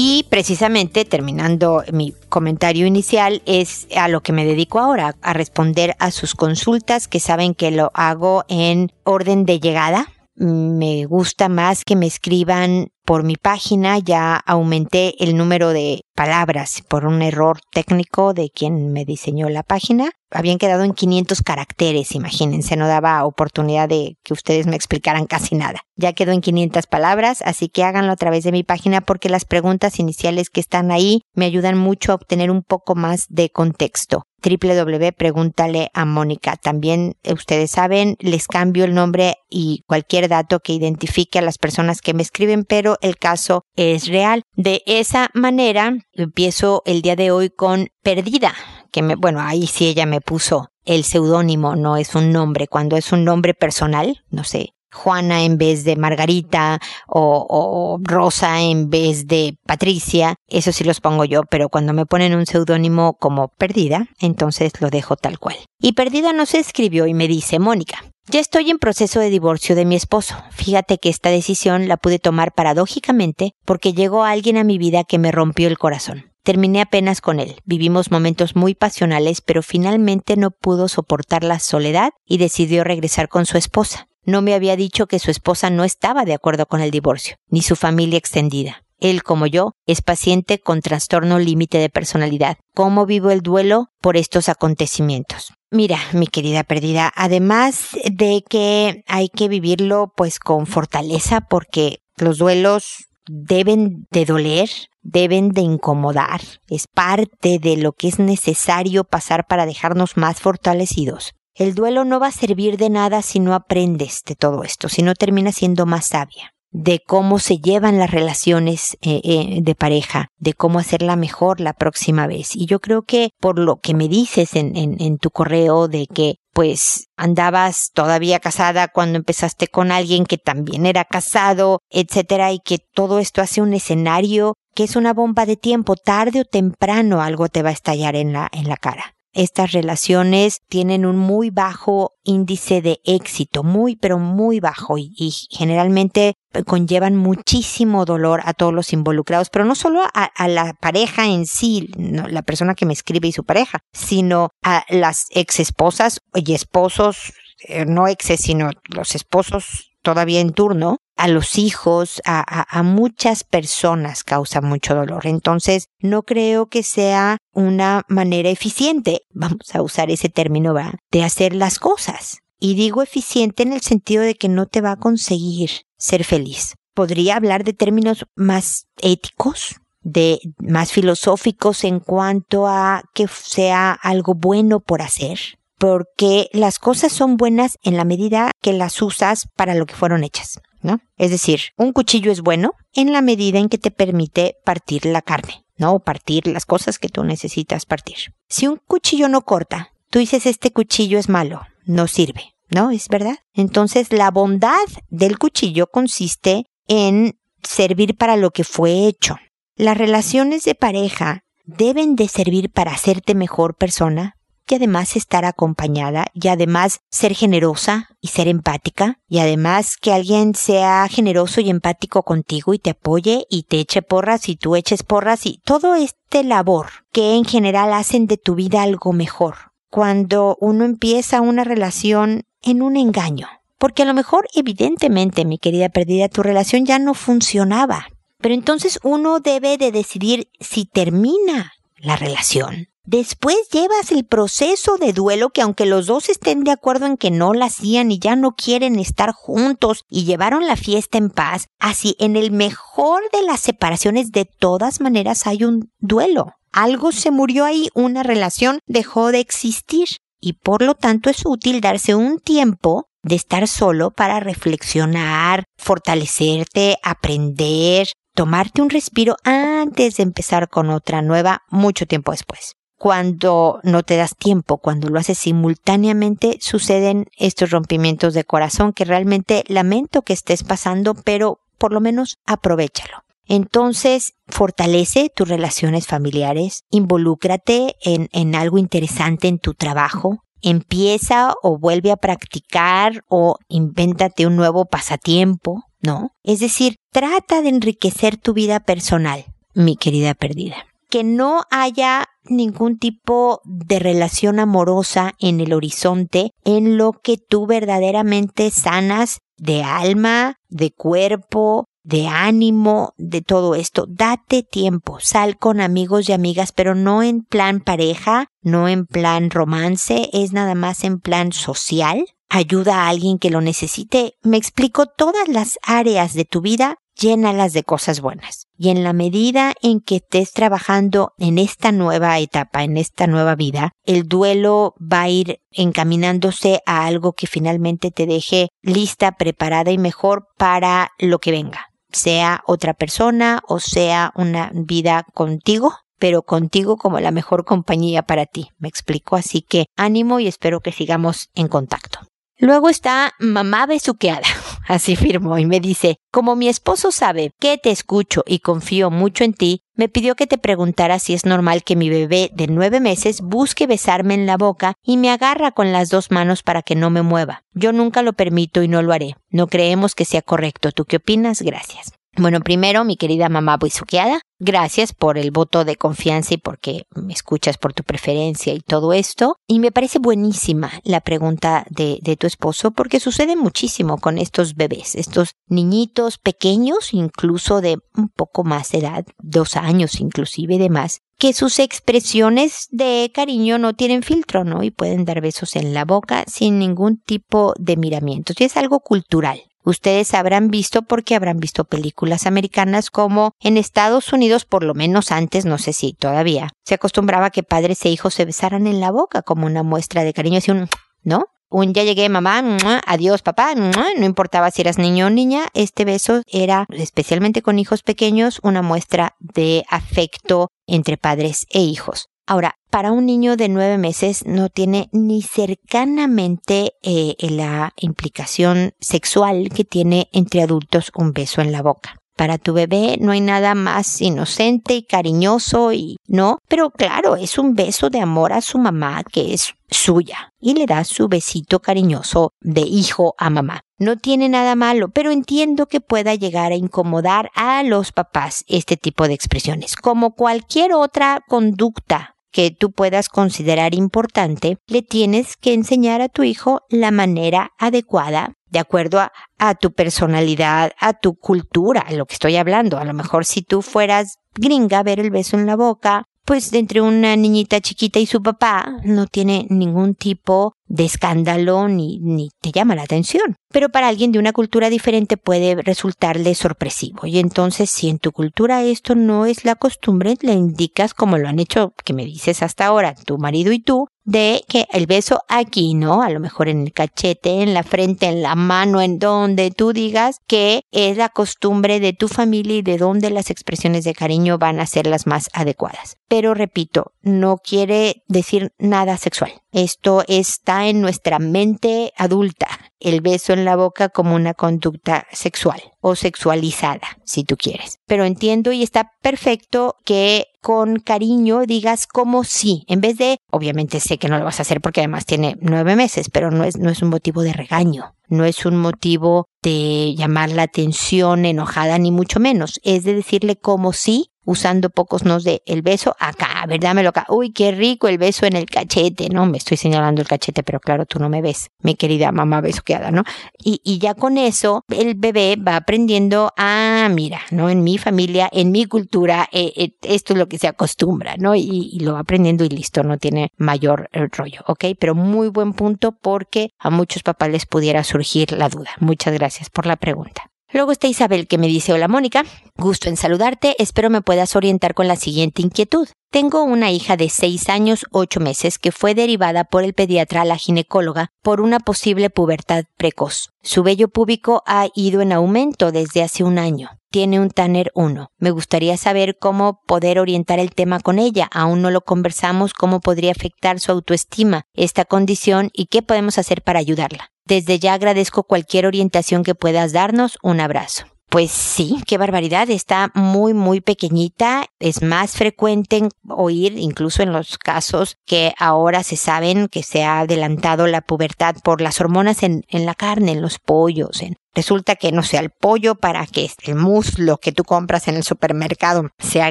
Y 0.00 0.26
precisamente 0.30 1.04
terminando 1.04 1.82
mi 1.92 2.14
comentario 2.28 2.86
inicial 2.86 3.42
es 3.46 3.88
a 3.96 4.06
lo 4.06 4.20
que 4.20 4.32
me 4.32 4.44
dedico 4.44 4.78
ahora, 4.78 5.16
a 5.22 5.32
responder 5.32 5.96
a 5.98 6.12
sus 6.12 6.36
consultas 6.36 7.08
que 7.08 7.18
saben 7.18 7.52
que 7.52 7.72
lo 7.72 7.90
hago 7.94 8.44
en 8.48 8.92
orden 9.02 9.44
de 9.44 9.58
llegada. 9.58 10.06
Me 10.36 11.04
gusta 11.06 11.48
más 11.48 11.84
que 11.84 11.96
me 11.96 12.06
escriban 12.06 12.90
por 13.04 13.24
mi 13.24 13.34
página, 13.34 13.98
ya 13.98 14.36
aumenté 14.36 15.14
el 15.18 15.36
número 15.36 15.70
de 15.70 16.02
palabras 16.18 16.82
por 16.88 17.06
un 17.06 17.22
error 17.22 17.60
técnico 17.70 18.34
de 18.34 18.50
quien 18.50 18.92
me 18.92 19.04
diseñó 19.04 19.48
la 19.50 19.62
página. 19.62 20.10
Habían 20.32 20.58
quedado 20.58 20.82
en 20.82 20.92
500 20.92 21.42
caracteres, 21.42 22.12
imagínense, 22.12 22.74
no 22.74 22.88
daba 22.88 23.24
oportunidad 23.24 23.88
de 23.88 24.16
que 24.24 24.32
ustedes 24.32 24.66
me 24.66 24.74
explicaran 24.74 25.26
casi 25.26 25.54
nada. 25.54 25.82
Ya 25.94 26.14
quedó 26.14 26.32
en 26.32 26.40
500 26.40 26.88
palabras, 26.88 27.40
así 27.42 27.68
que 27.68 27.84
háganlo 27.84 28.10
a 28.10 28.16
través 28.16 28.42
de 28.42 28.50
mi 28.50 28.64
página 28.64 29.00
porque 29.00 29.28
las 29.28 29.44
preguntas 29.44 30.00
iniciales 30.00 30.50
que 30.50 30.58
están 30.58 30.90
ahí 30.90 31.20
me 31.34 31.44
ayudan 31.44 31.78
mucho 31.78 32.10
a 32.10 32.16
obtener 32.16 32.50
un 32.50 32.64
poco 32.64 32.96
más 32.96 33.26
de 33.28 33.50
contexto 33.50 34.24
www.pregúntale 34.42 35.90
a 35.92 36.04
Mónica. 36.04 36.56
También 36.56 37.14
eh, 37.22 37.32
ustedes 37.32 37.70
saben, 37.70 38.16
les 38.20 38.46
cambio 38.46 38.84
el 38.84 38.94
nombre 38.94 39.34
y 39.50 39.82
cualquier 39.86 40.28
dato 40.28 40.60
que 40.60 40.72
identifique 40.72 41.38
a 41.38 41.42
las 41.42 41.58
personas 41.58 42.00
que 42.00 42.14
me 42.14 42.22
escriben, 42.22 42.64
pero 42.64 42.96
el 43.00 43.16
caso 43.16 43.64
es 43.76 44.06
real. 44.08 44.42
De 44.54 44.82
esa 44.86 45.30
manera, 45.34 45.96
empiezo 46.22 46.82
el 46.84 47.02
día 47.02 47.16
de 47.16 47.30
hoy 47.30 47.50
con 47.50 47.88
Perdida, 48.02 48.54
que 48.92 49.02
me, 49.02 49.14
bueno, 49.14 49.40
ahí 49.40 49.66
sí 49.66 49.86
ella 49.86 50.06
me 50.06 50.20
puso 50.20 50.70
el 50.84 51.04
seudónimo, 51.04 51.76
no 51.76 51.96
es 51.96 52.14
un 52.14 52.32
nombre. 52.32 52.66
Cuando 52.66 52.96
es 52.96 53.12
un 53.12 53.24
nombre 53.24 53.54
personal, 53.54 54.24
no 54.30 54.44
sé, 54.44 54.74
Juana 54.92 55.42
en 55.42 55.58
vez 55.58 55.84
de 55.84 55.96
Margarita 55.96 56.80
o, 57.06 57.98
Rosa 58.02 58.62
en 58.62 58.88
vez 58.88 59.26
de 59.26 59.58
Patricia, 59.66 60.36
eso 60.48 60.72
sí 60.72 60.84
los 60.84 61.00
pongo 61.00 61.24
yo, 61.24 61.42
pero 61.42 61.68
cuando 61.68 61.92
me 61.92 62.06
ponen 62.06 62.34
un 62.34 62.46
seudónimo 62.46 63.14
como 63.18 63.48
Perdida, 63.48 64.08
entonces 64.18 64.72
lo 64.80 64.88
dejo 64.88 65.16
tal 65.16 65.38
cual. 65.38 65.56
Y 65.80 65.92
Perdida 65.92 66.32
no 66.32 66.46
se 66.46 66.58
escribió 66.58 67.06
y 67.06 67.14
me 67.14 67.28
dice, 67.28 67.58
Mónica, 67.58 67.98
ya 68.28 68.40
estoy 68.40 68.70
en 68.70 68.78
proceso 68.78 69.20
de 69.20 69.30
divorcio 69.30 69.74
de 69.74 69.84
mi 69.84 69.96
esposo. 69.96 70.36
Fíjate 70.50 70.98
que 70.98 71.08
esta 71.08 71.30
decisión 71.30 71.88
la 71.88 71.96
pude 71.96 72.18
tomar 72.18 72.52
paradójicamente 72.52 73.54
porque 73.64 73.92
llegó 73.92 74.24
alguien 74.24 74.56
a 74.56 74.64
mi 74.64 74.78
vida 74.78 75.04
que 75.04 75.18
me 75.18 75.32
rompió 75.32 75.68
el 75.68 75.78
corazón. 75.78 76.32
Terminé 76.42 76.80
apenas 76.80 77.20
con 77.20 77.40
él. 77.40 77.56
Vivimos 77.64 78.10
momentos 78.10 78.56
muy 78.56 78.74
pasionales, 78.74 79.40
pero 79.40 79.62
finalmente 79.62 80.36
no 80.36 80.50
pudo 80.50 80.88
soportar 80.88 81.44
la 81.44 81.58
soledad 81.58 82.10
y 82.26 82.38
decidió 82.38 82.84
regresar 82.84 83.28
con 83.28 83.44
su 83.44 83.58
esposa 83.58 84.08
no 84.28 84.42
me 84.42 84.52
había 84.52 84.76
dicho 84.76 85.06
que 85.06 85.18
su 85.18 85.30
esposa 85.30 85.70
no 85.70 85.84
estaba 85.84 86.26
de 86.26 86.34
acuerdo 86.34 86.66
con 86.66 86.82
el 86.82 86.90
divorcio, 86.90 87.36
ni 87.48 87.62
su 87.62 87.76
familia 87.76 88.18
extendida. 88.18 88.84
Él, 89.00 89.22
como 89.22 89.46
yo, 89.46 89.72
es 89.86 90.02
paciente 90.02 90.58
con 90.58 90.80
trastorno 90.80 91.38
límite 91.38 91.78
de 91.78 91.88
personalidad. 91.88 92.56
¿Cómo 92.74 93.06
vivo 93.06 93.30
el 93.30 93.42
duelo 93.42 93.86
por 94.00 94.16
estos 94.16 94.48
acontecimientos? 94.48 95.52
Mira, 95.70 95.98
mi 96.12 96.26
querida 96.26 96.64
perdida, 96.64 97.12
además 97.14 97.90
de 98.10 98.42
que 98.48 99.02
hay 99.06 99.28
que 99.28 99.48
vivirlo 99.48 100.12
pues 100.16 100.38
con 100.38 100.66
fortaleza 100.66 101.42
porque 101.42 101.98
los 102.16 102.38
duelos 102.38 103.08
deben 103.28 104.06
de 104.10 104.24
doler, 104.24 104.70
deben 105.02 105.50
de 105.50 105.60
incomodar, 105.60 106.40
es 106.68 106.86
parte 106.86 107.58
de 107.58 107.76
lo 107.76 107.92
que 107.92 108.08
es 108.08 108.18
necesario 108.18 109.04
pasar 109.04 109.46
para 109.46 109.66
dejarnos 109.66 110.16
más 110.16 110.40
fortalecidos. 110.40 111.34
El 111.54 111.74
duelo 111.74 112.04
no 112.04 112.18
va 112.18 112.28
a 112.28 112.32
servir 112.32 112.78
de 112.78 112.88
nada 112.88 113.20
si 113.20 113.38
no 113.38 113.54
aprendes 113.54 114.22
de 114.24 114.36
todo 114.36 114.64
esto, 114.64 114.88
si 114.88 115.02
no 115.02 115.14
terminas 115.14 115.56
siendo 115.56 115.86
más 115.86 116.06
sabia 116.06 116.54
de 116.70 117.00
cómo 117.06 117.38
se 117.38 117.58
llevan 117.58 117.98
las 117.98 118.10
relaciones 118.10 118.96
eh, 119.00 119.20
eh, 119.24 119.58
de 119.62 119.74
pareja, 119.74 120.28
de 120.38 120.52
cómo 120.54 120.78
hacerla 120.78 121.16
mejor 121.16 121.60
la 121.60 121.72
próxima 121.72 122.26
vez. 122.26 122.54
Y 122.54 122.66
yo 122.66 122.80
creo 122.80 123.02
que 123.02 123.30
por 123.40 123.58
lo 123.58 123.76
que 123.76 123.94
me 123.94 124.08
dices 124.08 124.54
en, 124.54 124.76
en, 124.76 125.00
en 125.00 125.18
tu 125.18 125.30
correo 125.30 125.88
de 125.88 126.06
que 126.06 126.36
pues 126.52 127.06
andabas 127.16 127.90
todavía 127.92 128.40
casada 128.40 128.88
cuando 128.88 129.16
empezaste 129.16 129.68
con 129.68 129.92
alguien 129.92 130.26
que 130.26 130.38
también 130.38 130.86
era 130.86 131.04
casado, 131.04 131.80
etcétera, 131.88 132.52
y 132.52 132.58
que 132.58 132.78
todo 132.78 133.20
esto 133.20 133.42
hace 133.42 133.62
un 133.62 133.74
escenario 133.74 134.54
que 134.74 134.84
es 134.84 134.96
una 134.96 135.12
bomba 135.12 135.46
de 135.46 135.56
tiempo, 135.56 135.94
tarde 135.96 136.40
o 136.40 136.44
temprano 136.44 137.22
algo 137.22 137.48
te 137.48 137.62
va 137.62 137.70
a 137.70 137.72
estallar 137.72 138.16
en 138.16 138.32
la, 138.32 138.48
en 138.52 138.68
la 138.68 138.76
cara 138.76 139.17
estas 139.38 139.70
relaciones 139.70 140.62
tienen 140.68 141.06
un 141.06 141.16
muy 141.16 141.50
bajo 141.50 142.14
índice 142.24 142.82
de 142.82 142.98
éxito, 143.04 143.62
muy 143.62 143.94
pero 143.94 144.18
muy 144.18 144.58
bajo 144.58 144.98
y, 144.98 145.32
generalmente 145.50 146.34
conllevan 146.66 147.14
muchísimo 147.14 148.04
dolor 148.04 148.40
a 148.44 148.52
todos 148.52 148.74
los 148.74 148.92
involucrados, 148.92 149.48
pero 149.48 149.64
no 149.64 149.76
solo 149.76 150.02
a, 150.12 150.48
la 150.48 150.74
pareja 150.80 151.26
en 151.26 151.46
sí, 151.46 151.88
la 151.96 152.42
persona 152.42 152.74
que 152.74 152.84
me 152.84 152.92
escribe 152.92 153.28
y 153.28 153.32
su 153.32 153.44
pareja, 153.44 153.78
sino 153.92 154.50
a 154.62 154.84
las 154.88 155.26
ex 155.30 155.60
esposas 155.60 156.18
y 156.34 156.54
esposos, 156.54 157.32
eh, 157.68 157.84
no 157.84 158.08
exes, 158.08 158.40
sino 158.40 158.70
los 158.88 159.14
esposos 159.14 159.92
todavía 160.02 160.40
en 160.40 160.52
turno, 160.52 160.98
a 161.18 161.26
los 161.26 161.58
hijos, 161.58 162.22
a, 162.24 162.82
muchas 162.84 163.42
personas 163.42 164.22
causa 164.22 164.60
mucho 164.60 164.94
dolor. 164.94 165.26
Entonces, 165.26 165.88
no 165.98 166.22
creo 166.22 166.66
que 166.66 166.84
sea 166.84 167.38
una 167.52 168.04
manera 168.08 168.48
eficiente, 168.48 169.22
vamos 169.34 169.74
a 169.74 169.82
usar 169.82 170.10
ese 170.10 170.28
término, 170.28 170.72
¿va? 170.72 170.94
de 171.10 171.24
hacer 171.24 171.54
las 171.54 171.80
cosas. 171.80 172.38
Y 172.60 172.74
digo 172.74 173.02
eficiente 173.02 173.64
en 173.64 173.72
el 173.72 173.80
sentido 173.80 174.22
de 174.22 174.36
que 174.36 174.48
no 174.48 174.66
te 174.66 174.80
va 174.80 174.92
a 174.92 174.96
conseguir 174.96 175.70
ser 175.96 176.22
feliz. 176.22 176.74
Podría 176.94 177.36
hablar 177.36 177.64
de 177.64 177.72
términos 177.72 178.24
más 178.36 178.86
éticos, 178.98 179.76
de 180.00 180.38
más 180.58 180.92
filosóficos 180.92 181.82
en 181.82 181.98
cuanto 181.98 182.68
a 182.68 183.02
que 183.12 183.26
sea 183.28 183.92
algo 183.92 184.34
bueno 184.34 184.78
por 184.80 185.02
hacer, 185.02 185.38
porque 185.78 186.48
las 186.52 186.78
cosas 186.78 187.12
son 187.12 187.36
buenas 187.36 187.76
en 187.82 187.96
la 187.96 188.04
medida 188.04 188.52
que 188.62 188.72
las 188.72 189.02
usas 189.02 189.48
para 189.56 189.74
lo 189.74 189.86
que 189.86 189.94
fueron 189.94 190.22
hechas. 190.22 190.60
¿No? 190.82 191.00
Es 191.16 191.30
decir, 191.30 191.60
un 191.76 191.92
cuchillo 191.92 192.32
es 192.32 192.40
bueno 192.40 192.72
en 192.92 193.12
la 193.12 193.22
medida 193.22 193.58
en 193.58 193.68
que 193.68 193.78
te 193.78 193.90
permite 193.90 194.56
partir 194.64 195.06
la 195.06 195.22
carne, 195.22 195.64
¿no? 195.76 195.94
O 195.94 196.00
partir 196.00 196.46
las 196.46 196.66
cosas 196.66 196.98
que 196.98 197.08
tú 197.08 197.24
necesitas 197.24 197.86
partir. 197.86 198.16
Si 198.48 198.66
un 198.66 198.80
cuchillo 198.86 199.28
no 199.28 199.42
corta, 199.42 199.92
tú 200.10 200.18
dices 200.18 200.46
este 200.46 200.72
cuchillo 200.72 201.18
es 201.18 201.28
malo, 201.28 201.62
no 201.84 202.06
sirve, 202.06 202.54
¿no? 202.70 202.90
¿Es 202.90 203.08
verdad? 203.08 203.38
Entonces 203.52 204.12
la 204.12 204.30
bondad 204.30 204.86
del 205.08 205.38
cuchillo 205.38 205.86
consiste 205.86 206.66
en 206.86 207.38
servir 207.62 208.16
para 208.16 208.36
lo 208.36 208.50
que 208.50 208.64
fue 208.64 209.06
hecho. 209.06 209.36
Las 209.76 209.96
relaciones 209.96 210.64
de 210.64 210.74
pareja 210.74 211.42
deben 211.64 212.16
de 212.16 212.28
servir 212.28 212.70
para 212.70 212.92
hacerte 212.92 213.34
mejor 213.34 213.76
persona, 213.76 214.37
y 214.68 214.74
además 214.74 215.16
estar 215.16 215.44
acompañada 215.44 216.26
y 216.34 216.48
además 216.48 217.00
ser 217.10 217.34
generosa 217.34 218.08
y 218.20 218.28
ser 218.28 218.48
empática 218.48 219.18
y 219.28 219.38
además 219.38 219.96
que 219.96 220.12
alguien 220.12 220.54
sea 220.54 221.08
generoso 221.08 221.60
y 221.60 221.70
empático 221.70 222.22
contigo 222.22 222.74
y 222.74 222.78
te 222.78 222.90
apoye 222.90 223.46
y 223.48 223.64
te 223.64 223.80
eche 223.80 224.02
porras 224.02 224.48
y 224.48 224.56
tú 224.56 224.76
eches 224.76 225.02
porras 225.02 225.46
y 225.46 225.60
todo 225.64 225.94
este 225.94 226.44
labor 226.44 226.86
que 227.12 227.34
en 227.34 227.44
general 227.44 227.92
hacen 227.92 228.26
de 228.26 228.36
tu 228.36 228.54
vida 228.54 228.82
algo 228.82 229.12
mejor. 229.12 229.56
Cuando 229.90 230.56
uno 230.60 230.84
empieza 230.84 231.40
una 231.40 231.64
relación 231.64 232.44
en 232.62 232.82
un 232.82 232.96
engaño. 232.96 233.48
Porque 233.78 234.02
a 234.02 234.06
lo 234.06 234.14
mejor, 234.14 234.48
evidentemente, 234.54 235.44
mi 235.44 235.58
querida 235.58 235.88
perdida, 235.88 236.28
tu 236.28 236.42
relación 236.42 236.84
ya 236.84 236.98
no 236.98 237.14
funcionaba. 237.14 238.08
Pero 238.38 238.54
entonces 238.54 238.98
uno 239.02 239.40
debe 239.40 239.78
de 239.78 239.92
decidir 239.92 240.48
si 240.60 240.84
termina 240.84 241.72
la 241.96 242.16
relación. 242.16 242.88
Después 243.10 243.56
llevas 243.72 244.12
el 244.12 244.26
proceso 244.26 244.98
de 244.98 245.14
duelo 245.14 245.48
que 245.48 245.62
aunque 245.62 245.86
los 245.86 246.04
dos 246.04 246.28
estén 246.28 246.62
de 246.62 246.72
acuerdo 246.72 247.06
en 247.06 247.16
que 247.16 247.30
no 247.30 247.54
la 247.54 247.64
hacían 247.64 248.12
y 248.12 248.18
ya 248.18 248.36
no 248.36 248.50
quieren 248.50 248.98
estar 248.98 249.32
juntos 249.32 250.04
y 250.10 250.26
llevaron 250.26 250.66
la 250.66 250.76
fiesta 250.76 251.16
en 251.16 251.30
paz, 251.30 251.68
así 251.78 252.16
en 252.18 252.36
el 252.36 252.50
mejor 252.50 253.22
de 253.32 253.40
las 253.44 253.60
separaciones 253.60 254.30
de 254.30 254.44
todas 254.44 255.00
maneras 255.00 255.46
hay 255.46 255.64
un 255.64 255.90
duelo. 256.00 256.52
Algo 256.70 257.10
se 257.10 257.30
murió 257.30 257.64
ahí, 257.64 257.88
una 257.94 258.24
relación 258.24 258.80
dejó 258.86 259.32
de 259.32 259.40
existir 259.40 260.08
y 260.38 260.58
por 260.58 260.82
lo 260.82 260.94
tanto 260.94 261.30
es 261.30 261.46
útil 261.46 261.80
darse 261.80 262.14
un 262.14 262.38
tiempo 262.38 263.06
de 263.22 263.36
estar 263.36 263.68
solo 263.68 264.10
para 264.10 264.38
reflexionar, 264.38 265.64
fortalecerte, 265.78 266.98
aprender, 267.02 268.08
tomarte 268.34 268.82
un 268.82 268.90
respiro 268.90 269.36
antes 269.44 270.18
de 270.18 270.24
empezar 270.24 270.68
con 270.68 270.90
otra 270.90 271.22
nueva 271.22 271.62
mucho 271.70 272.04
tiempo 272.04 272.32
después 272.32 272.74
cuando 272.98 273.80
no 273.84 274.02
te 274.02 274.16
das 274.16 274.36
tiempo, 274.36 274.78
cuando 274.78 275.08
lo 275.08 275.18
haces 275.18 275.38
simultáneamente, 275.38 276.58
suceden 276.60 277.26
estos 277.38 277.70
rompimientos 277.70 278.34
de 278.34 278.44
corazón 278.44 278.92
que 278.92 279.04
realmente 279.04 279.64
lamento 279.68 280.22
que 280.22 280.32
estés 280.32 280.64
pasando, 280.64 281.14
pero 281.14 281.60
por 281.78 281.92
lo 281.92 282.00
menos 282.00 282.38
aprovechalo. 282.44 283.22
Entonces, 283.46 284.34
fortalece 284.48 285.30
tus 285.34 285.48
relaciones 285.48 286.06
familiares, 286.06 286.84
involúcrate 286.90 287.94
en, 288.02 288.28
en 288.32 288.54
algo 288.54 288.76
interesante 288.76 289.48
en 289.48 289.58
tu 289.58 289.74
trabajo, 289.74 290.44
empieza 290.60 291.54
o 291.62 291.78
vuelve 291.78 292.10
a 292.10 292.16
practicar 292.16 293.24
o 293.28 293.56
invéntate 293.68 294.46
un 294.46 294.56
nuevo 294.56 294.84
pasatiempo, 294.84 295.84
¿no? 296.02 296.32
Es 296.42 296.58
decir, 296.58 296.96
trata 297.10 297.62
de 297.62 297.70
enriquecer 297.70 298.36
tu 298.36 298.52
vida 298.52 298.80
personal, 298.80 299.46
mi 299.72 299.96
querida 299.96 300.34
perdida 300.34 300.84
que 301.08 301.24
no 301.24 301.62
haya 301.70 302.26
ningún 302.44 302.98
tipo 302.98 303.60
de 303.64 303.98
relación 303.98 304.60
amorosa 304.60 305.32
en 305.38 305.60
el 305.60 305.72
horizonte 305.72 306.52
en 306.64 306.96
lo 306.96 307.12
que 307.12 307.36
tú 307.38 307.66
verdaderamente 307.66 308.70
sanas 308.70 309.40
de 309.56 309.82
alma, 309.82 310.56
de 310.68 310.92
cuerpo, 310.92 311.86
de 312.08 312.26
ánimo, 312.26 313.12
de 313.18 313.42
todo 313.42 313.74
esto. 313.74 314.06
Date 314.08 314.62
tiempo, 314.62 315.18
sal 315.20 315.58
con 315.58 315.80
amigos 315.80 316.28
y 316.28 316.32
amigas, 316.32 316.72
pero 316.72 316.94
no 316.94 317.22
en 317.22 317.42
plan 317.42 317.80
pareja, 317.80 318.46
no 318.62 318.88
en 318.88 319.04
plan 319.04 319.50
romance, 319.50 320.30
es 320.32 320.52
nada 320.52 320.74
más 320.74 321.04
en 321.04 321.20
plan 321.20 321.52
social. 321.52 322.24
Ayuda 322.48 323.02
a 323.02 323.08
alguien 323.08 323.38
que 323.38 323.50
lo 323.50 323.60
necesite. 323.60 324.32
Me 324.42 324.56
explico 324.56 325.04
todas 325.04 325.48
las 325.48 325.78
áreas 325.82 326.32
de 326.32 326.46
tu 326.46 326.62
vida 326.62 326.96
llénalas 327.18 327.72
de 327.72 327.82
cosas 327.82 328.20
buenas. 328.20 328.66
Y 328.76 328.90
en 328.90 329.02
la 329.02 329.12
medida 329.12 329.74
en 329.82 330.00
que 330.00 330.16
estés 330.16 330.52
trabajando 330.52 331.32
en 331.38 331.58
esta 331.58 331.92
nueva 331.92 332.38
etapa, 332.38 332.84
en 332.84 332.96
esta 332.96 333.26
nueva 333.26 333.54
vida, 333.54 333.92
el 334.04 334.28
duelo 334.28 334.94
va 335.00 335.22
a 335.22 335.28
ir 335.28 335.58
encaminándose 335.70 336.80
a 336.86 337.06
algo 337.06 337.32
que 337.32 337.46
finalmente 337.46 338.10
te 338.10 338.26
deje 338.26 338.68
lista, 338.82 339.32
preparada 339.32 339.90
y 339.90 339.98
mejor 339.98 340.46
para 340.56 341.10
lo 341.18 341.38
que 341.40 341.50
venga. 341.50 341.86
Sea 342.10 342.62
otra 342.66 342.94
persona 342.94 343.60
o 343.68 343.80
sea 343.80 344.32
una 344.34 344.70
vida 344.72 345.24
contigo, 345.34 345.94
pero 346.18 346.42
contigo 346.42 346.96
como 346.96 347.20
la 347.20 347.30
mejor 347.30 347.64
compañía 347.64 348.22
para 348.22 348.46
ti. 348.46 348.70
Me 348.78 348.88
explico, 348.88 349.36
así 349.36 349.62
que 349.62 349.86
ánimo 349.96 350.40
y 350.40 350.46
espero 350.46 350.80
que 350.80 350.92
sigamos 350.92 351.48
en 351.54 351.68
contacto. 351.68 352.27
Luego 352.60 352.88
está 352.88 353.34
mamá 353.38 353.86
besuqueada, 353.86 354.42
así 354.88 355.14
firmó 355.14 355.58
y 355.58 355.64
me 355.64 355.78
dice, 355.78 356.16
como 356.32 356.56
mi 356.56 356.68
esposo 356.68 357.12
sabe 357.12 357.52
que 357.60 357.78
te 357.78 357.92
escucho 357.92 358.42
y 358.46 358.58
confío 358.58 359.10
mucho 359.10 359.44
en 359.44 359.54
ti, 359.54 359.82
me 359.94 360.08
pidió 360.08 360.34
que 360.34 360.48
te 360.48 360.58
preguntara 360.58 361.20
si 361.20 361.34
es 361.34 361.46
normal 361.46 361.84
que 361.84 361.94
mi 361.94 362.10
bebé 362.10 362.50
de 362.52 362.66
nueve 362.66 362.98
meses 362.98 363.42
busque 363.42 363.86
besarme 363.86 364.34
en 364.34 364.46
la 364.46 364.56
boca 364.56 364.94
y 365.04 365.18
me 365.18 365.30
agarra 365.30 365.70
con 365.70 365.92
las 365.92 366.08
dos 366.08 366.32
manos 366.32 366.64
para 366.64 366.82
que 366.82 366.96
no 366.96 367.10
me 367.10 367.22
mueva. 367.22 367.62
Yo 367.74 367.92
nunca 367.92 368.22
lo 368.22 368.32
permito 368.32 368.82
y 368.82 368.88
no 368.88 369.02
lo 369.02 369.12
haré. 369.12 369.36
No 369.50 369.68
creemos 369.68 370.16
que 370.16 370.24
sea 370.24 370.42
correcto. 370.42 370.90
¿Tú 370.90 371.04
qué 371.04 371.16
opinas? 371.16 371.62
Gracias. 371.62 372.12
Bueno, 372.36 372.60
primero, 372.60 373.04
mi 373.04 373.16
querida 373.16 373.48
mamá 373.48 373.76
buisuqueada, 373.76 374.40
gracias 374.58 375.12
por 375.12 375.38
el 375.38 375.50
voto 375.50 375.84
de 375.84 375.96
confianza 375.96 376.54
y 376.54 376.56
porque 376.58 377.06
me 377.14 377.32
escuchas 377.32 377.78
por 377.78 377.94
tu 377.94 378.02
preferencia 378.02 378.72
y 378.74 378.80
todo 378.80 379.12
esto. 379.12 379.56
Y 379.66 379.78
me 379.78 379.92
parece 379.92 380.18
buenísima 380.18 380.90
la 381.04 381.20
pregunta 381.20 381.86
de, 381.90 382.18
de 382.22 382.36
tu 382.36 382.46
esposo 382.46 382.90
porque 382.90 383.20
sucede 383.20 383.56
muchísimo 383.56 384.18
con 384.18 384.38
estos 384.38 384.74
bebés, 384.74 385.14
estos 385.14 385.52
niñitos 385.66 386.38
pequeños, 386.38 387.12
incluso 387.12 387.80
de 387.80 387.98
un 388.16 388.28
poco 388.28 388.64
más 388.64 388.90
de 388.90 388.98
edad, 388.98 389.26
dos 389.38 389.76
años 389.76 390.20
inclusive 390.20 390.78
de 390.78 390.90
más, 390.90 391.20
que 391.38 391.52
sus 391.52 391.78
expresiones 391.78 392.88
de 392.90 393.30
cariño 393.32 393.78
no 393.78 393.94
tienen 393.94 394.22
filtro, 394.22 394.64
¿no? 394.64 394.82
Y 394.82 394.90
pueden 394.90 395.24
dar 395.24 395.40
besos 395.40 395.76
en 395.76 395.94
la 395.94 396.04
boca 396.04 396.44
sin 396.48 396.78
ningún 396.78 397.18
tipo 397.18 397.74
de 397.78 397.96
miramientos. 397.96 398.60
Y 398.60 398.64
es 398.64 398.76
algo 398.76 399.00
cultural. 399.00 399.62
Ustedes 399.88 400.34
habrán 400.34 400.68
visto 400.68 401.00
porque 401.00 401.34
habrán 401.34 401.60
visto 401.60 401.84
películas 401.84 402.46
americanas 402.46 403.08
como 403.10 403.52
en 403.58 403.78
Estados 403.78 404.34
Unidos, 404.34 404.66
por 404.66 404.84
lo 404.84 404.92
menos 404.92 405.32
antes, 405.32 405.64
no 405.64 405.78
sé 405.78 405.94
si 405.94 406.12
todavía, 406.12 406.68
se 406.84 406.96
acostumbraba 406.96 407.48
que 407.48 407.62
padres 407.62 408.04
e 408.04 408.10
hijos 408.10 408.34
se 408.34 408.44
besaran 408.44 408.86
en 408.86 409.00
la 409.00 409.10
boca 409.10 409.40
como 409.40 409.64
una 409.64 409.82
muestra 409.82 410.24
de 410.24 410.34
cariño, 410.34 410.58
así 410.58 410.72
un, 410.72 410.90
¿no? 411.22 411.46
Un 411.70 411.94
ya 411.94 412.04
llegué 412.04 412.28
mamá, 412.28 412.62
adiós 413.06 413.40
papá, 413.40 413.74
no 413.74 414.26
importaba 414.26 414.70
si 414.70 414.82
eras 414.82 414.98
niño 414.98 415.28
o 415.28 415.30
niña, 415.30 415.68
este 415.72 416.04
beso 416.04 416.42
era, 416.46 416.84
especialmente 416.90 417.62
con 417.62 417.78
hijos 417.78 418.02
pequeños, 418.02 418.60
una 418.62 418.82
muestra 418.82 419.36
de 419.38 419.84
afecto 419.88 420.68
entre 420.86 421.16
padres 421.16 421.64
e 421.70 421.80
hijos. 421.80 422.28
Ahora, 422.50 422.76
para 422.88 423.12
un 423.12 423.26
niño 423.26 423.58
de 423.58 423.68
nueve 423.68 423.98
meses 423.98 424.46
no 424.46 424.70
tiene 424.70 425.10
ni 425.12 425.42
cercanamente 425.42 426.94
eh, 427.02 427.36
la 427.40 427.92
implicación 428.00 428.94
sexual 429.00 429.68
que 429.68 429.84
tiene 429.84 430.30
entre 430.32 430.62
adultos 430.62 431.12
un 431.14 431.34
beso 431.34 431.60
en 431.60 431.72
la 431.72 431.82
boca. 431.82 432.16
Para 432.38 432.56
tu 432.56 432.72
bebé 432.72 433.18
no 433.20 433.32
hay 433.32 433.42
nada 433.42 433.74
más 433.74 434.22
inocente 434.22 434.94
y 434.94 435.02
cariñoso 435.02 435.92
y 435.92 436.16
no, 436.26 436.60
pero 436.68 436.88
claro, 436.88 437.36
es 437.36 437.58
un 437.58 437.74
beso 437.74 438.08
de 438.08 438.20
amor 438.20 438.54
a 438.54 438.62
su 438.62 438.78
mamá 438.78 439.24
que 439.24 439.52
es 439.52 439.74
suya 439.90 440.54
y 440.58 440.72
le 440.72 440.86
da 440.86 441.04
su 441.04 441.28
besito 441.28 441.80
cariñoso 441.80 442.52
de 442.62 442.80
hijo 442.80 443.34
a 443.36 443.50
mamá. 443.50 443.82
No 443.98 444.16
tiene 444.16 444.48
nada 444.48 444.74
malo, 444.74 445.10
pero 445.10 445.32
entiendo 445.32 445.86
que 445.86 446.00
pueda 446.00 446.34
llegar 446.34 446.72
a 446.72 446.76
incomodar 446.76 447.50
a 447.54 447.82
los 447.82 448.12
papás 448.12 448.64
este 448.68 448.96
tipo 448.96 449.28
de 449.28 449.34
expresiones, 449.34 449.96
como 449.96 450.34
cualquier 450.34 450.94
otra 450.94 451.42
conducta 451.46 452.36
que 452.50 452.70
tú 452.70 452.92
puedas 452.92 453.28
considerar 453.28 453.94
importante, 453.94 454.78
le 454.86 455.02
tienes 455.02 455.56
que 455.56 455.74
enseñar 455.74 456.20
a 456.20 456.28
tu 456.28 456.42
hijo 456.42 456.80
la 456.88 457.10
manera 457.10 457.72
adecuada 457.78 458.54
de 458.70 458.78
acuerdo 458.78 459.20
a, 459.58 459.74
tu 459.76 459.92
personalidad, 459.92 460.92
a 461.00 461.14
tu 461.14 461.34
cultura, 461.34 462.00
a 462.00 462.12
lo 462.12 462.26
que 462.26 462.34
estoy 462.34 462.56
hablando. 462.56 462.98
A 462.98 463.04
lo 463.04 463.14
mejor 463.14 463.44
si 463.44 463.62
tú 463.62 463.82
fueras 463.82 464.38
gringa, 464.54 465.02
ver 465.02 465.20
el 465.20 465.30
beso 465.30 465.56
en 465.56 465.66
la 465.66 465.76
boca, 465.76 466.24
pues 466.48 466.72
entre 466.72 467.02
una 467.02 467.36
niñita 467.36 467.78
chiquita 467.82 468.20
y 468.20 468.24
su 468.24 468.42
papá 468.42 468.96
no 469.04 469.26
tiene 469.26 469.66
ningún 469.68 470.14
tipo 470.14 470.72
de 470.86 471.04
escándalo 471.04 471.88
ni, 471.88 472.20
ni 472.20 472.48
te 472.62 472.72
llama 472.72 472.94
la 472.94 473.02
atención. 473.02 473.56
Pero 473.70 473.90
para 473.90 474.08
alguien 474.08 474.32
de 474.32 474.38
una 474.38 474.54
cultura 474.54 474.88
diferente 474.88 475.36
puede 475.36 475.74
resultarle 475.82 476.54
sorpresivo. 476.54 477.26
Y 477.26 477.38
entonces 477.38 477.90
si 477.90 478.08
en 478.08 478.18
tu 478.18 478.32
cultura 478.32 478.82
esto 478.82 479.14
no 479.14 479.44
es 479.44 479.66
la 479.66 479.74
costumbre, 479.74 480.36
le 480.40 480.54
indicas 480.54 481.12
como 481.12 481.36
lo 481.36 481.48
han 481.48 481.58
hecho, 481.58 481.92
que 482.02 482.14
me 482.14 482.24
dices 482.24 482.62
hasta 482.62 482.86
ahora, 482.86 483.14
tu 483.14 483.36
marido 483.36 483.70
y 483.70 483.80
tú, 483.80 484.08
de 484.28 484.62
que 484.68 484.86
el 484.92 485.06
beso 485.06 485.42
aquí, 485.48 485.94
¿no? 485.94 486.20
A 486.20 486.28
lo 486.28 486.38
mejor 486.38 486.68
en 486.68 486.82
el 486.82 486.92
cachete, 486.92 487.62
en 487.62 487.72
la 487.72 487.82
frente, 487.82 488.26
en 488.26 488.42
la 488.42 488.54
mano, 488.56 489.00
en 489.00 489.18
donde 489.18 489.70
tú 489.70 489.94
digas 489.94 490.40
que 490.46 490.82
es 490.92 491.16
la 491.16 491.30
costumbre 491.30 491.98
de 491.98 492.12
tu 492.12 492.28
familia 492.28 492.76
y 492.76 492.82
de 492.82 492.98
donde 492.98 493.30
las 493.30 493.48
expresiones 493.48 494.04
de 494.04 494.12
cariño 494.12 494.58
van 494.58 494.80
a 494.80 494.86
ser 494.86 495.06
las 495.06 495.26
más 495.26 495.48
adecuadas. 495.54 496.18
Pero 496.28 496.52
repito, 496.52 497.12
no 497.22 497.56
quiere 497.56 498.22
decir 498.28 498.70
nada 498.78 499.16
sexual. 499.16 499.62
Esto 499.72 500.24
está 500.28 500.88
en 500.88 501.00
nuestra 501.00 501.38
mente 501.38 502.12
adulta. 502.14 502.68
El 503.00 503.22
beso 503.22 503.54
en 503.54 503.64
la 503.64 503.76
boca 503.76 504.10
como 504.10 504.34
una 504.34 504.52
conducta 504.52 505.26
sexual 505.32 505.80
o 506.00 506.16
sexualizada, 506.16 507.18
si 507.24 507.44
tú 507.44 507.56
quieres. 507.56 507.98
Pero 508.06 508.26
entiendo 508.26 508.72
y 508.72 508.82
está 508.82 509.12
perfecto 509.22 509.96
que 510.04 510.47
con 510.60 510.98
cariño 510.98 511.62
digas 511.66 512.06
como 512.06 512.44
sí, 512.44 512.84
en 512.88 513.00
vez 513.00 513.18
de, 513.18 513.38
obviamente 513.50 514.00
sé 514.00 514.18
que 514.18 514.28
no 514.28 514.38
lo 514.38 514.44
vas 514.44 514.58
a 514.58 514.62
hacer 514.62 514.80
porque 514.80 515.00
además 515.00 515.26
tiene 515.26 515.56
nueve 515.60 515.96
meses, 515.96 516.30
pero 516.30 516.50
no 516.50 516.64
es, 516.64 516.76
no 516.76 516.90
es 516.90 517.02
un 517.02 517.10
motivo 517.10 517.42
de 517.42 517.52
regaño, 517.52 518.14
no 518.28 518.44
es 518.44 518.66
un 518.66 518.76
motivo 518.76 519.48
de 519.62 520.14
llamar 520.16 520.50
la 520.50 520.62
atención 520.62 521.44
enojada 521.44 521.98
ni 521.98 522.10
mucho 522.10 522.40
menos, 522.40 522.80
es 522.82 523.04
de 523.04 523.14
decirle 523.14 523.56
como 523.56 523.92
sí 523.92 524.30
usando 524.48 524.88
pocos 524.88 525.24
nos 525.24 525.44
de 525.44 525.62
el 525.66 525.82
beso 525.82 526.16
acá, 526.18 526.64
¿verdad? 526.66 526.94
Me 526.94 527.02
lo 527.02 527.10
acá. 527.10 527.26
Uy, 527.28 527.52
qué 527.52 527.70
rico 527.70 528.08
el 528.08 528.16
beso 528.16 528.46
en 528.46 528.56
el 528.56 528.64
cachete, 528.64 529.28
¿no? 529.28 529.44
Me 529.44 529.58
estoy 529.58 529.76
señalando 529.76 530.22
el 530.22 530.26
cachete, 530.26 530.62
pero 530.62 530.80
claro, 530.80 531.04
tú 531.04 531.18
no 531.18 531.28
me 531.28 531.42
ves, 531.42 531.70
mi 531.82 531.96
querida 531.96 532.32
mamá 532.32 532.62
besoqueada, 532.62 533.10
¿no? 533.10 533.24
Y, 533.62 533.82
y 533.84 533.98
ya 533.98 534.14
con 534.14 534.38
eso, 534.38 534.86
el 534.88 535.16
bebé 535.16 535.56
va 535.56 535.76
aprendiendo, 535.76 536.54
ah, 536.56 537.08
mira, 537.10 537.42
¿no? 537.50 537.68
En 537.68 537.84
mi 537.84 537.98
familia, 537.98 538.48
en 538.50 538.72
mi 538.72 538.86
cultura, 538.86 539.50
eh, 539.52 539.74
eh, 539.76 539.92
esto 540.00 540.32
es 540.32 540.38
lo 540.38 540.48
que 540.48 540.56
se 540.56 540.66
acostumbra, 540.66 541.36
¿no? 541.36 541.54
Y, 541.54 541.90
y, 541.92 542.00
lo 542.00 542.14
va 542.14 542.20
aprendiendo 542.20 542.64
y 542.64 542.70
listo, 542.70 543.02
no 543.02 543.18
tiene 543.18 543.52
mayor 543.58 544.08
eh, 544.12 544.28
rollo, 544.32 544.62
¿ok? 544.66 544.86
Pero 544.98 545.14
muy 545.14 545.48
buen 545.48 545.74
punto 545.74 546.12
porque 546.12 546.70
a 546.78 546.88
muchos 546.88 547.22
papás 547.22 547.50
les 547.50 547.66
pudiera 547.66 548.02
surgir 548.02 548.52
la 548.52 548.70
duda. 548.70 548.92
Muchas 548.98 549.34
gracias 549.34 549.68
por 549.68 549.84
la 549.84 549.96
pregunta. 549.96 550.50
Luego 550.70 550.92
está 550.92 551.06
Isabel 551.06 551.46
que 551.46 551.56
me 551.56 551.66
dice, 551.66 551.94
hola 551.94 552.08
Mónica, 552.08 552.44
gusto 552.76 553.08
en 553.08 553.16
saludarte, 553.16 553.74
espero 553.82 554.10
me 554.10 554.20
puedas 554.20 554.54
orientar 554.54 554.92
con 554.92 555.08
la 555.08 555.16
siguiente 555.16 555.62
inquietud. 555.62 556.08
Tengo 556.30 556.62
una 556.62 556.90
hija 556.90 557.16
de 557.16 557.30
6 557.30 557.70
años 557.70 558.04
8 558.10 558.38
meses 558.38 558.78
que 558.78 558.92
fue 558.92 559.14
derivada 559.14 559.64
por 559.64 559.82
el 559.82 559.94
pediatra 559.94 560.42
a 560.42 560.44
la 560.44 560.58
ginecóloga 560.58 561.30
por 561.42 561.62
una 561.62 561.80
posible 561.80 562.28
pubertad 562.28 562.84
precoz. 562.98 563.48
Su 563.62 563.82
vello 563.82 564.08
púbico 564.08 564.62
ha 564.66 564.88
ido 564.94 565.22
en 565.22 565.32
aumento 565.32 565.90
desde 565.90 566.22
hace 566.22 566.44
un 566.44 566.58
año. 566.58 566.90
Tiene 567.10 567.40
un 567.40 567.48
Tanner 567.48 567.90
1. 567.94 568.32
Me 568.36 568.50
gustaría 568.50 568.98
saber 568.98 569.38
cómo 569.38 569.80
poder 569.86 570.18
orientar 570.18 570.58
el 570.58 570.74
tema 570.74 571.00
con 571.00 571.18
ella. 571.18 571.48
Aún 571.50 571.80
no 571.80 571.90
lo 571.90 572.02
conversamos, 572.02 572.74
cómo 572.74 573.00
podría 573.00 573.32
afectar 573.32 573.80
su 573.80 573.90
autoestima 573.90 574.66
esta 574.74 575.06
condición 575.06 575.70
y 575.72 575.86
qué 575.86 576.02
podemos 576.02 576.36
hacer 576.36 576.60
para 576.60 576.78
ayudarla. 576.78 577.30
Desde 577.48 577.78
ya 577.78 577.94
agradezco 577.94 578.42
cualquier 578.42 578.84
orientación 578.84 579.42
que 579.42 579.54
puedas 579.54 579.94
darnos. 579.94 580.36
Un 580.42 580.60
abrazo. 580.60 581.06
Pues 581.30 581.50
sí, 581.50 582.02
qué 582.06 582.16
barbaridad, 582.16 582.70
está 582.70 583.10
muy, 583.14 583.52
muy 583.52 583.82
pequeñita. 583.82 584.64
Es 584.78 585.02
más 585.02 585.32
frecuente 585.32 586.08
oír, 586.26 586.78
incluso 586.78 587.22
en 587.22 587.34
los 587.34 587.58
casos 587.58 588.16
que 588.24 588.54
ahora 588.58 589.02
se 589.02 589.16
saben 589.16 589.68
que 589.68 589.82
se 589.82 590.04
ha 590.04 590.20
adelantado 590.20 590.86
la 590.86 591.02
pubertad 591.02 591.56
por 591.62 591.82
las 591.82 592.00
hormonas 592.00 592.42
en, 592.42 592.64
la 592.70 592.94
carne, 592.94 593.32
en 593.32 593.42
los 593.42 593.58
pollos. 593.58 594.22
Resulta 594.54 594.96
que, 594.96 595.12
no 595.12 595.22
sea, 595.22 595.40
el 595.40 595.50
pollo 595.50 595.96
para 595.96 596.26
que 596.26 596.50
el 596.64 596.76
muslo 596.76 597.36
que 597.36 597.52
tú 597.52 597.62
compras 597.62 598.08
en 598.08 598.16
el 598.16 598.24
supermercado 598.24 599.10
sea 599.18 599.50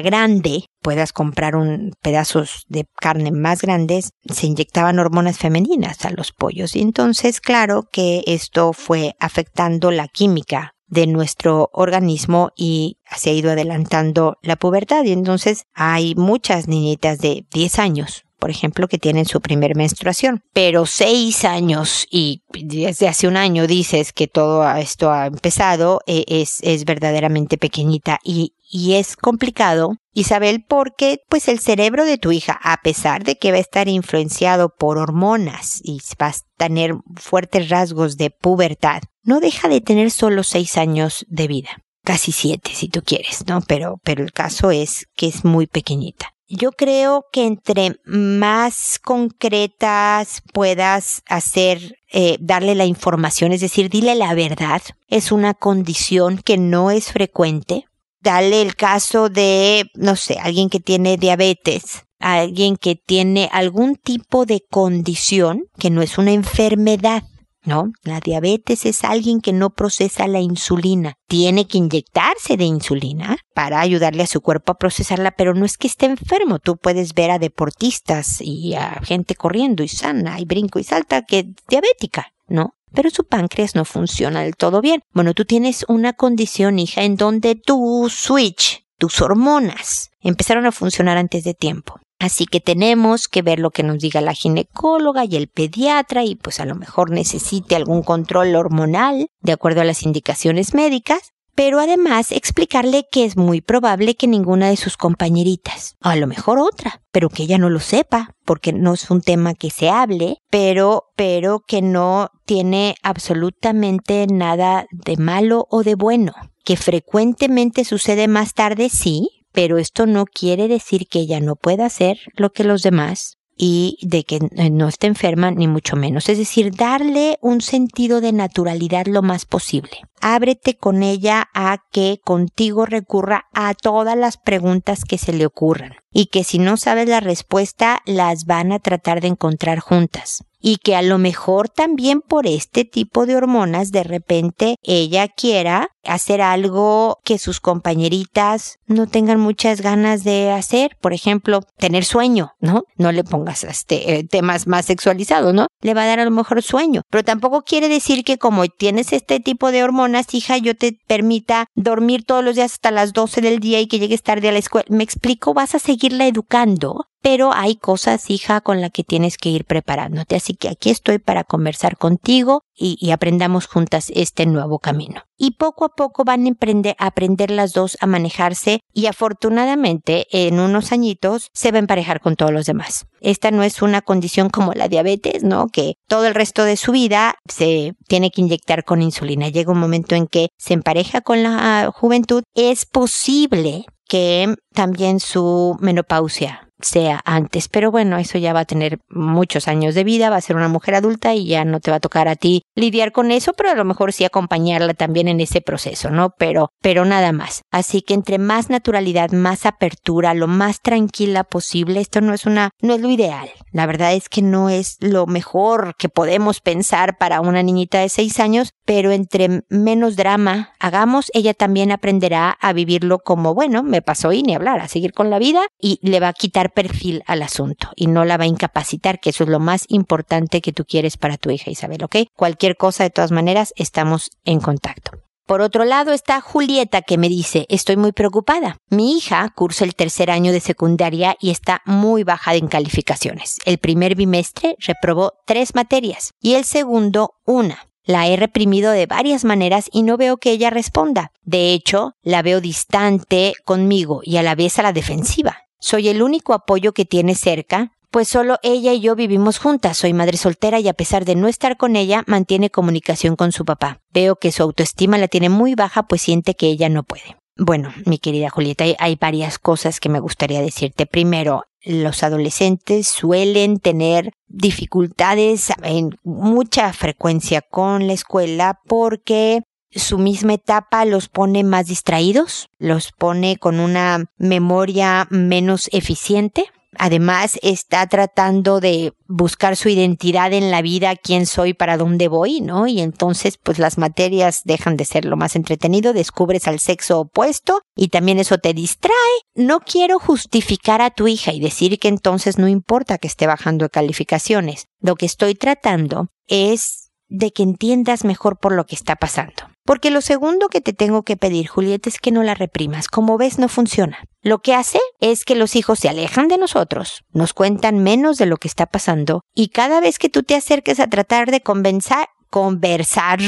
grande, 0.00 0.64
puedas 0.82 1.12
comprar 1.12 1.54
un 1.54 1.92
pedazos 2.02 2.64
de 2.68 2.86
carne 3.00 3.30
más 3.30 3.62
grandes, 3.62 4.10
se 4.28 4.48
inyectaban 4.48 4.98
hormonas 4.98 5.38
femeninas 5.38 6.04
a 6.04 6.10
los 6.10 6.32
pollos. 6.32 6.74
Y 6.74 6.80
entonces, 6.80 7.40
claro 7.40 7.84
que 7.92 8.24
esto 8.26 8.72
fue 8.72 9.14
afectando 9.20 9.92
la 9.92 10.08
química 10.08 10.74
de 10.88 11.06
nuestro 11.06 11.70
organismo 11.72 12.50
y 12.56 12.98
se 13.16 13.30
ha 13.30 13.32
ido 13.32 13.50
adelantando 13.50 14.38
la 14.42 14.56
pubertad 14.56 15.04
y 15.04 15.12
entonces 15.12 15.66
hay 15.74 16.14
muchas 16.14 16.68
niñitas 16.68 17.18
de 17.18 17.46
10 17.52 17.78
años 17.78 18.24
por 18.38 18.50
ejemplo, 18.50 18.86
que 18.86 18.98
tienen 18.98 19.26
su 19.26 19.40
primer 19.40 19.74
menstruación. 19.74 20.42
Pero 20.52 20.86
seis 20.86 21.44
años 21.44 22.06
y 22.10 22.42
desde 22.52 23.08
hace 23.08 23.26
un 23.26 23.36
año 23.36 23.66
dices 23.66 24.12
que 24.12 24.28
todo 24.28 24.68
esto 24.76 25.10
ha 25.10 25.26
empezado, 25.26 26.00
e, 26.06 26.24
es, 26.28 26.60
es 26.62 26.84
verdaderamente 26.84 27.58
pequeñita 27.58 28.20
y, 28.22 28.54
y 28.70 28.94
es 28.94 29.16
complicado, 29.16 29.96
Isabel, 30.12 30.64
porque 30.66 31.20
pues 31.28 31.48
el 31.48 31.58
cerebro 31.58 32.04
de 32.04 32.18
tu 32.18 32.32
hija, 32.32 32.58
a 32.62 32.82
pesar 32.82 33.24
de 33.24 33.36
que 33.36 33.50
va 33.50 33.56
a 33.56 33.60
estar 33.60 33.88
influenciado 33.88 34.74
por 34.74 34.98
hormonas 34.98 35.80
y 35.82 36.00
va 36.20 36.28
a 36.28 36.34
tener 36.56 36.94
fuertes 37.16 37.68
rasgos 37.68 38.16
de 38.16 38.30
pubertad, 38.30 39.02
no 39.22 39.40
deja 39.40 39.68
de 39.68 39.80
tener 39.80 40.10
solo 40.10 40.42
seis 40.42 40.76
años 40.76 41.24
de 41.28 41.48
vida. 41.48 41.70
Casi 42.04 42.32
siete, 42.32 42.70
si 42.74 42.88
tú 42.88 43.02
quieres, 43.02 43.46
¿no? 43.46 43.60
Pero, 43.62 44.00
pero 44.02 44.22
el 44.22 44.32
caso 44.32 44.70
es 44.70 45.06
que 45.14 45.26
es 45.26 45.44
muy 45.44 45.66
pequeñita. 45.66 46.32
Yo 46.50 46.72
creo 46.72 47.26
que 47.30 47.44
entre 47.44 47.96
más 48.06 48.98
concretas 48.98 50.42
puedas 50.54 51.22
hacer, 51.28 51.98
eh, 52.10 52.38
darle 52.40 52.74
la 52.74 52.86
información, 52.86 53.52
es 53.52 53.60
decir, 53.60 53.90
dile 53.90 54.14
la 54.14 54.32
verdad, 54.32 54.80
es 55.08 55.30
una 55.30 55.52
condición 55.52 56.38
que 56.38 56.56
no 56.56 56.90
es 56.90 57.12
frecuente. 57.12 57.84
Dale 58.28 58.60
el 58.60 58.76
caso 58.76 59.30
de, 59.30 59.90
no 59.94 60.14
sé, 60.14 60.36
alguien 60.38 60.68
que 60.68 60.80
tiene 60.80 61.16
diabetes, 61.16 62.04
alguien 62.18 62.76
que 62.76 62.94
tiene 62.94 63.48
algún 63.50 63.96
tipo 63.96 64.44
de 64.44 64.60
condición 64.70 65.62
que 65.78 65.88
no 65.88 66.02
es 66.02 66.18
una 66.18 66.32
enfermedad 66.32 67.22
¿no? 67.64 67.90
La 68.02 68.20
diabetes 68.20 68.84
es 68.84 69.02
alguien 69.02 69.40
que 69.40 69.54
no 69.54 69.70
procesa 69.70 70.26
la 70.26 70.40
insulina. 70.40 71.14
Tiene 71.26 71.66
que 71.66 71.78
inyectarse 71.78 72.58
de 72.58 72.64
insulina 72.64 73.38
para 73.54 73.80
ayudarle 73.80 74.24
a 74.24 74.26
su 74.26 74.42
cuerpo 74.42 74.72
a 74.72 74.78
procesarla, 74.78 75.32
pero 75.32 75.54
no 75.54 75.64
es 75.64 75.78
que 75.78 75.86
esté 75.86 76.06
enfermo. 76.06 76.58
Tú 76.58 76.76
puedes 76.76 77.14
ver 77.14 77.30
a 77.30 77.38
deportistas 77.38 78.40
y 78.40 78.74
a 78.74 79.00
gente 79.04 79.34
corriendo 79.34 79.82
y 79.82 79.88
sana 79.88 80.38
y 80.38 80.44
brinco 80.44 80.78
y 80.78 80.84
salta 80.84 81.22
que 81.22 81.38
es 81.40 81.46
diabética, 81.68 82.28
¿no? 82.46 82.74
Pero 82.92 83.10
su 83.10 83.24
páncreas 83.24 83.74
no 83.74 83.84
funciona 83.84 84.42
del 84.42 84.56
todo 84.56 84.80
bien. 84.80 85.02
Bueno, 85.12 85.34
tú 85.34 85.44
tienes 85.44 85.84
una 85.88 86.12
condición, 86.12 86.78
hija, 86.78 87.02
en 87.02 87.16
donde 87.16 87.54
tu 87.54 88.08
switch, 88.10 88.84
tus 88.98 89.20
hormonas, 89.20 90.10
empezaron 90.20 90.66
a 90.66 90.72
funcionar 90.72 91.18
antes 91.18 91.44
de 91.44 91.54
tiempo. 91.54 92.00
Así 92.18 92.46
que 92.46 92.60
tenemos 92.60 93.28
que 93.28 93.42
ver 93.42 93.60
lo 93.60 93.70
que 93.70 93.84
nos 93.84 93.98
diga 93.98 94.20
la 94.20 94.34
ginecóloga 94.34 95.24
y 95.24 95.36
el 95.36 95.48
pediatra 95.48 96.24
y 96.24 96.34
pues 96.34 96.58
a 96.58 96.64
lo 96.64 96.74
mejor 96.74 97.10
necesite 97.10 97.76
algún 97.76 98.02
control 98.02 98.56
hormonal 98.56 99.28
de 99.40 99.52
acuerdo 99.52 99.82
a 99.82 99.84
las 99.84 100.02
indicaciones 100.02 100.74
médicas, 100.74 101.30
pero 101.58 101.80
además 101.80 102.30
explicarle 102.30 103.08
que 103.10 103.24
es 103.24 103.36
muy 103.36 103.60
probable 103.60 104.14
que 104.14 104.28
ninguna 104.28 104.68
de 104.68 104.76
sus 104.76 104.96
compañeritas, 104.96 105.96
a 106.00 106.14
lo 106.14 106.28
mejor 106.28 106.60
otra, 106.60 107.02
pero 107.10 107.30
que 107.30 107.42
ella 107.42 107.58
no 107.58 107.68
lo 107.68 107.80
sepa, 107.80 108.36
porque 108.44 108.72
no 108.72 108.94
es 108.94 109.10
un 109.10 109.22
tema 109.22 109.54
que 109.54 109.70
se 109.70 109.90
hable, 109.90 110.36
pero, 110.50 111.06
pero 111.16 111.64
que 111.66 111.82
no 111.82 112.30
tiene 112.46 112.94
absolutamente 113.02 114.28
nada 114.28 114.86
de 114.92 115.16
malo 115.16 115.66
o 115.68 115.82
de 115.82 115.96
bueno, 115.96 116.32
que 116.62 116.76
frecuentemente 116.76 117.84
sucede 117.84 118.28
más 118.28 118.54
tarde, 118.54 118.88
sí, 118.88 119.28
pero 119.50 119.78
esto 119.78 120.06
no 120.06 120.26
quiere 120.26 120.68
decir 120.68 121.08
que 121.08 121.18
ella 121.18 121.40
no 121.40 121.56
pueda 121.56 121.86
hacer 121.86 122.20
lo 122.36 122.52
que 122.52 122.62
los 122.62 122.82
demás 122.82 123.38
y 123.58 123.98
de 124.02 124.22
que 124.22 124.38
no 124.70 124.86
esté 124.86 125.08
enferma 125.08 125.50
ni 125.50 125.66
mucho 125.66 125.96
menos. 125.96 126.28
Es 126.28 126.38
decir, 126.38 126.72
darle 126.72 127.38
un 127.42 127.60
sentido 127.60 128.20
de 128.20 128.32
naturalidad 128.32 129.06
lo 129.06 129.22
más 129.22 129.44
posible. 129.44 129.98
Ábrete 130.20 130.76
con 130.76 131.02
ella 131.02 131.48
a 131.54 131.78
que 131.90 132.20
contigo 132.24 132.86
recurra 132.86 133.46
a 133.52 133.74
todas 133.74 134.16
las 134.16 134.36
preguntas 134.36 135.04
que 135.04 135.18
se 135.18 135.32
le 135.32 135.46
ocurran 135.46 135.96
y 136.12 136.26
que 136.26 136.44
si 136.44 136.58
no 136.58 136.76
sabes 136.76 137.08
la 137.08 137.20
respuesta 137.20 138.02
las 138.06 138.44
van 138.44 138.72
a 138.72 138.78
tratar 138.78 139.20
de 139.20 139.28
encontrar 139.28 139.78
juntas 139.78 140.44
y 140.60 140.76
que 140.78 140.96
a 140.96 141.02
lo 141.02 141.18
mejor 141.18 141.68
también 141.68 142.20
por 142.20 142.46
este 142.46 142.84
tipo 142.84 143.26
de 143.26 143.36
hormonas 143.36 143.92
de 143.92 144.02
repente 144.02 144.76
ella 144.82 145.28
quiera 145.28 145.90
hacer 146.04 146.40
algo 146.40 147.18
que 147.22 147.38
sus 147.38 147.60
compañeritas 147.60 148.78
no 148.86 149.06
tengan 149.06 149.38
muchas 149.38 149.82
ganas 149.82 150.24
de 150.24 150.50
hacer, 150.50 150.96
por 151.00 151.12
ejemplo, 151.12 151.60
tener 151.76 152.04
sueño, 152.04 152.52
¿no? 152.60 152.84
No 152.96 153.12
le 153.12 153.24
pongas 153.24 153.62
este 153.64 154.16
eh, 154.16 154.24
temas 154.24 154.66
más 154.66 154.86
sexualizados, 154.86 155.52
¿no? 155.52 155.66
Le 155.82 155.94
va 155.94 156.02
a 156.02 156.06
dar 156.06 156.20
a 156.20 156.24
lo 156.24 156.30
mejor 156.30 156.62
sueño, 156.62 157.02
pero 157.10 157.24
tampoco 157.24 157.62
quiere 157.62 157.88
decir 157.88 158.24
que 158.24 158.38
como 158.38 158.66
tienes 158.66 159.12
este 159.12 159.38
tipo 159.40 159.70
de 159.70 159.84
hormonas, 159.84 160.07
hija, 160.32 160.58
yo 160.58 160.74
te 160.76 160.98
permita 161.06 161.66
dormir 161.74 162.24
todos 162.24 162.44
los 162.44 162.54
días 162.54 162.72
hasta 162.72 162.90
las 162.90 163.12
12 163.12 163.40
del 163.40 163.58
día 163.60 163.80
y 163.80 163.86
que 163.86 163.98
llegues 163.98 164.22
tarde 164.22 164.48
a 164.48 164.52
la 164.52 164.58
escuela. 164.58 164.86
Me 164.88 165.04
explico, 165.04 165.54
vas 165.54 165.74
a 165.74 165.78
seguirla 165.78 166.26
educando 166.26 167.07
pero 167.20 167.52
hay 167.52 167.76
cosas, 167.76 168.30
hija, 168.30 168.60
con 168.60 168.80
las 168.80 168.90
que 168.90 169.04
tienes 169.04 169.36
que 169.36 169.48
ir 169.48 169.64
preparándote. 169.64 170.36
Así 170.36 170.54
que 170.54 170.68
aquí 170.68 170.90
estoy 170.90 171.18
para 171.18 171.44
conversar 171.44 171.96
contigo 171.96 172.62
y, 172.80 173.10
aprendamos 173.10 173.66
juntas 173.66 174.12
este 174.14 174.46
nuevo 174.46 174.78
camino. 174.78 175.22
Y 175.36 175.52
poco 175.52 175.84
a 175.84 175.88
poco 175.88 176.24
van 176.24 176.46
a 176.46 176.50
aprender, 176.50 176.94
a 176.98 177.06
aprender 177.06 177.50
las 177.50 177.72
dos 177.72 177.96
a 178.00 178.06
manejarse 178.06 178.80
y 178.92 179.06
afortunadamente 179.06 180.26
en 180.30 180.60
unos 180.60 180.92
añitos 180.92 181.48
se 181.52 181.72
va 181.72 181.78
a 181.78 181.80
emparejar 181.80 182.20
con 182.20 182.36
todos 182.36 182.52
los 182.52 182.66
demás. 182.66 183.06
Esta 183.20 183.50
no 183.50 183.64
es 183.64 183.82
una 183.82 184.00
condición 184.00 184.48
como 184.48 184.74
la 184.74 184.88
diabetes, 184.88 185.42
¿no? 185.42 185.66
Que 185.66 185.94
todo 186.06 186.26
el 186.26 186.34
resto 186.34 186.64
de 186.64 186.76
su 186.76 186.92
vida 186.92 187.34
se 187.48 187.94
tiene 188.06 188.30
que 188.30 188.42
inyectar 188.42 188.84
con 188.84 189.02
insulina. 189.02 189.48
Llega 189.48 189.72
un 189.72 189.80
momento 189.80 190.14
en 190.14 190.28
que 190.28 190.48
se 190.56 190.74
empareja 190.74 191.20
con 191.20 191.42
la 191.42 191.90
juventud. 191.92 192.42
Es 192.54 192.86
posible 192.86 193.86
que 194.06 194.54
también 194.72 195.18
su 195.18 195.76
menopausia 195.80 196.67
sea 196.80 197.20
antes. 197.24 197.68
Pero 197.68 197.90
bueno, 197.90 198.18
eso 198.18 198.38
ya 198.38 198.52
va 198.52 198.60
a 198.60 198.64
tener 198.64 198.98
muchos 199.08 199.68
años 199.68 199.94
de 199.94 200.04
vida, 200.04 200.30
va 200.30 200.36
a 200.36 200.40
ser 200.40 200.56
una 200.56 200.68
mujer 200.68 200.94
adulta 200.94 201.34
y 201.34 201.46
ya 201.46 201.64
no 201.64 201.80
te 201.80 201.90
va 201.90 201.98
a 201.98 202.00
tocar 202.00 202.28
a 202.28 202.36
ti 202.36 202.62
lidiar 202.74 203.12
con 203.12 203.30
eso, 203.30 203.52
pero 203.52 203.70
a 203.70 203.74
lo 203.74 203.84
mejor 203.84 204.12
sí 204.12 204.24
acompañarla 204.24 204.94
también 204.94 205.28
en 205.28 205.40
ese 205.40 205.60
proceso, 205.60 206.10
¿no? 206.10 206.30
Pero, 206.38 206.70
pero 206.80 207.04
nada 207.04 207.32
más. 207.32 207.62
Así 207.70 208.02
que 208.02 208.14
entre 208.14 208.38
más 208.38 208.70
naturalidad, 208.70 209.30
más 209.30 209.66
apertura, 209.66 210.34
lo 210.34 210.46
más 210.46 210.80
tranquila 210.80 211.44
posible, 211.44 212.00
esto 212.00 212.20
no 212.20 212.34
es 212.34 212.46
una, 212.46 212.70
no 212.80 212.94
es 212.94 213.00
lo 213.00 213.10
ideal. 213.10 213.50
La 213.72 213.86
verdad 213.86 214.14
es 214.14 214.28
que 214.28 214.42
no 214.42 214.70
es 214.70 214.96
lo 215.00 215.26
mejor 215.26 215.94
que 215.98 216.08
podemos 216.08 216.60
pensar 216.60 217.18
para 217.18 217.40
una 217.40 217.62
niñita 217.62 218.00
de 218.00 218.08
seis 218.08 218.40
años, 218.40 218.72
pero 218.84 219.10
entre 219.12 219.64
menos 219.68 220.16
drama 220.16 220.72
hagamos, 220.78 221.30
ella 221.34 221.54
también 221.54 221.92
aprenderá 221.92 222.50
a 222.50 222.72
vivirlo 222.72 223.18
como, 223.18 223.54
bueno, 223.54 223.82
me 223.82 224.02
pasó 224.02 224.32
y 224.32 224.42
ni 224.42 224.54
hablar, 224.54 224.80
a 224.80 224.88
seguir 224.88 225.12
con 225.12 225.30
la 225.30 225.38
vida 225.38 225.66
y 225.78 225.98
le 226.02 226.20
va 226.20 226.28
a 226.28 226.32
quitar 226.32 226.67
perfil 226.68 227.22
al 227.26 227.42
asunto 227.42 227.90
y 227.96 228.06
no 228.06 228.24
la 228.24 228.36
va 228.36 228.44
a 228.44 228.48
incapacitar, 228.48 229.20
que 229.20 229.30
eso 229.30 229.44
es 229.44 229.50
lo 229.50 229.60
más 229.60 229.84
importante 229.88 230.60
que 230.60 230.72
tú 230.72 230.84
quieres 230.84 231.16
para 231.16 231.36
tu 231.36 231.50
hija 231.50 231.70
Isabel, 231.70 232.04
¿ok? 232.04 232.16
Cualquier 232.34 232.76
cosa, 232.76 233.04
de 233.04 233.10
todas 233.10 233.32
maneras, 233.32 233.72
estamos 233.76 234.30
en 234.44 234.60
contacto. 234.60 235.12
Por 235.48 235.62
otro 235.62 235.86
lado 235.86 236.12
está 236.12 236.42
Julieta 236.42 237.00
que 237.00 237.16
me 237.16 237.30
dice, 237.30 237.64
estoy 237.70 237.96
muy 237.96 238.12
preocupada. 238.12 238.76
Mi 238.90 239.16
hija 239.16 239.50
cursa 239.56 239.86
el 239.86 239.94
tercer 239.94 240.30
año 240.30 240.52
de 240.52 240.60
secundaria 240.60 241.38
y 241.40 241.48
está 241.48 241.80
muy 241.86 242.22
baja 242.22 242.54
en 242.54 242.68
calificaciones. 242.68 243.56
El 243.64 243.78
primer 243.78 244.14
bimestre 244.14 244.76
reprobó 244.78 245.32
tres 245.46 245.74
materias 245.74 246.32
y 246.42 246.56
el 246.56 246.66
segundo 246.66 247.32
una. 247.46 247.88
La 248.04 248.28
he 248.28 248.36
reprimido 248.36 248.90
de 248.90 249.06
varias 249.06 249.46
maneras 249.46 249.88
y 249.90 250.02
no 250.02 250.18
veo 250.18 250.36
que 250.36 250.50
ella 250.50 250.68
responda. 250.68 251.30
De 251.44 251.72
hecho, 251.72 252.12
la 252.22 252.42
veo 252.42 252.60
distante 252.60 253.54
conmigo 253.64 254.20
y 254.22 254.36
a 254.36 254.42
la 254.42 254.54
vez 254.54 254.78
a 254.78 254.82
la 254.82 254.92
defensiva. 254.92 255.62
Soy 255.80 256.08
el 256.08 256.22
único 256.22 256.54
apoyo 256.54 256.92
que 256.92 257.04
tiene 257.04 257.34
cerca, 257.34 257.92
pues 258.10 258.28
solo 258.28 258.58
ella 258.62 258.92
y 258.92 259.00
yo 259.00 259.14
vivimos 259.14 259.58
juntas. 259.58 259.96
Soy 259.96 260.12
madre 260.12 260.36
soltera 260.36 260.80
y 260.80 260.88
a 260.88 260.94
pesar 260.94 261.24
de 261.24 261.36
no 261.36 261.46
estar 261.46 261.76
con 261.76 261.94
ella, 261.94 262.24
mantiene 262.26 262.70
comunicación 262.70 263.36
con 263.36 263.52
su 263.52 263.64
papá. 263.64 264.00
Veo 264.12 264.36
que 264.36 264.50
su 264.50 264.62
autoestima 264.62 265.18
la 265.18 265.28
tiene 265.28 265.48
muy 265.48 265.74
baja, 265.74 266.04
pues 266.04 266.22
siente 266.22 266.54
que 266.54 266.66
ella 266.66 266.88
no 266.88 267.02
puede. 267.04 267.36
Bueno, 267.56 267.92
mi 268.06 268.18
querida 268.18 268.50
Julieta, 268.50 268.84
hay, 268.98 269.16
varias 269.16 269.58
cosas 269.58 269.98
que 269.98 270.08
me 270.08 270.20
gustaría 270.20 270.62
decirte. 270.62 271.06
Primero, 271.06 271.64
los 271.84 272.22
adolescentes 272.22 273.08
suelen 273.08 273.80
tener 273.80 274.30
dificultades 274.46 275.72
en 275.82 276.16
mucha 276.22 276.92
frecuencia 276.92 277.60
con 277.62 278.06
la 278.06 278.12
escuela 278.12 278.80
porque 278.86 279.62
su 279.98 280.18
misma 280.18 280.54
etapa 280.54 281.04
los 281.04 281.28
pone 281.28 281.64
más 281.64 281.86
distraídos, 281.86 282.68
los 282.78 283.12
pone 283.12 283.56
con 283.56 283.80
una 283.80 284.24
memoria 284.38 285.26
menos 285.30 285.88
eficiente. 285.92 286.66
Además, 286.96 287.58
está 287.62 288.06
tratando 288.06 288.80
de 288.80 289.12
buscar 289.28 289.76
su 289.76 289.88
identidad 289.88 290.52
en 290.52 290.70
la 290.70 290.80
vida, 290.80 291.14
quién 291.16 291.46
soy, 291.46 291.74
para 291.74 291.98
dónde 291.98 292.28
voy, 292.28 292.60
¿no? 292.60 292.86
Y 292.86 293.00
entonces, 293.00 293.58
pues 293.58 293.78
las 293.78 293.98
materias 293.98 294.62
dejan 294.64 294.96
de 294.96 295.04
ser 295.04 295.24
lo 295.24 295.36
más 295.36 295.54
entretenido, 295.54 296.12
descubres 296.12 296.66
al 296.66 296.80
sexo 296.80 297.20
opuesto 297.20 297.82
y 297.94 298.08
también 298.08 298.38
eso 298.38 298.58
te 298.58 298.72
distrae. 298.72 299.14
No 299.54 299.80
quiero 299.80 300.18
justificar 300.18 301.02
a 301.02 301.10
tu 301.10 301.28
hija 301.28 301.52
y 301.52 301.60
decir 301.60 301.98
que 301.98 302.08
entonces 302.08 302.58
no 302.58 302.68
importa 302.68 303.18
que 303.18 303.28
esté 303.28 303.46
bajando 303.46 303.84
de 303.84 303.90
calificaciones. 303.90 304.86
Lo 305.00 305.14
que 305.14 305.26
estoy 305.26 305.54
tratando 305.54 306.28
es 306.46 307.10
de 307.28 307.52
que 307.52 307.62
entiendas 307.62 308.24
mejor 308.24 308.58
por 308.58 308.72
lo 308.72 308.86
que 308.86 308.94
está 308.94 309.16
pasando. 309.16 309.68
Porque 309.88 310.10
lo 310.10 310.20
segundo 310.20 310.68
que 310.68 310.82
te 310.82 310.92
tengo 310.92 311.22
que 311.22 311.38
pedir, 311.38 311.66
Julieta, 311.66 312.10
es 312.10 312.18
que 312.18 312.30
no 312.30 312.42
la 312.42 312.52
reprimas. 312.52 313.08
Como 313.08 313.38
ves, 313.38 313.58
no 313.58 313.70
funciona. 313.70 314.18
Lo 314.42 314.58
que 314.58 314.74
hace 314.74 315.00
es 315.18 315.46
que 315.46 315.54
los 315.54 315.76
hijos 315.76 316.00
se 316.00 316.10
alejan 316.10 316.46
de 316.48 316.58
nosotros, 316.58 317.24
nos 317.32 317.54
cuentan 317.54 318.02
menos 318.02 318.36
de 318.36 318.44
lo 318.44 318.58
que 318.58 318.68
está 318.68 318.84
pasando 318.84 319.40
y 319.54 319.68
cada 319.68 320.00
vez 320.00 320.18
que 320.18 320.28
tú 320.28 320.42
te 320.42 320.56
acerques 320.56 321.00
a 321.00 321.06
tratar 321.06 321.50
de 321.50 321.62
convencer, 321.62 322.26
conversar, 322.50 323.38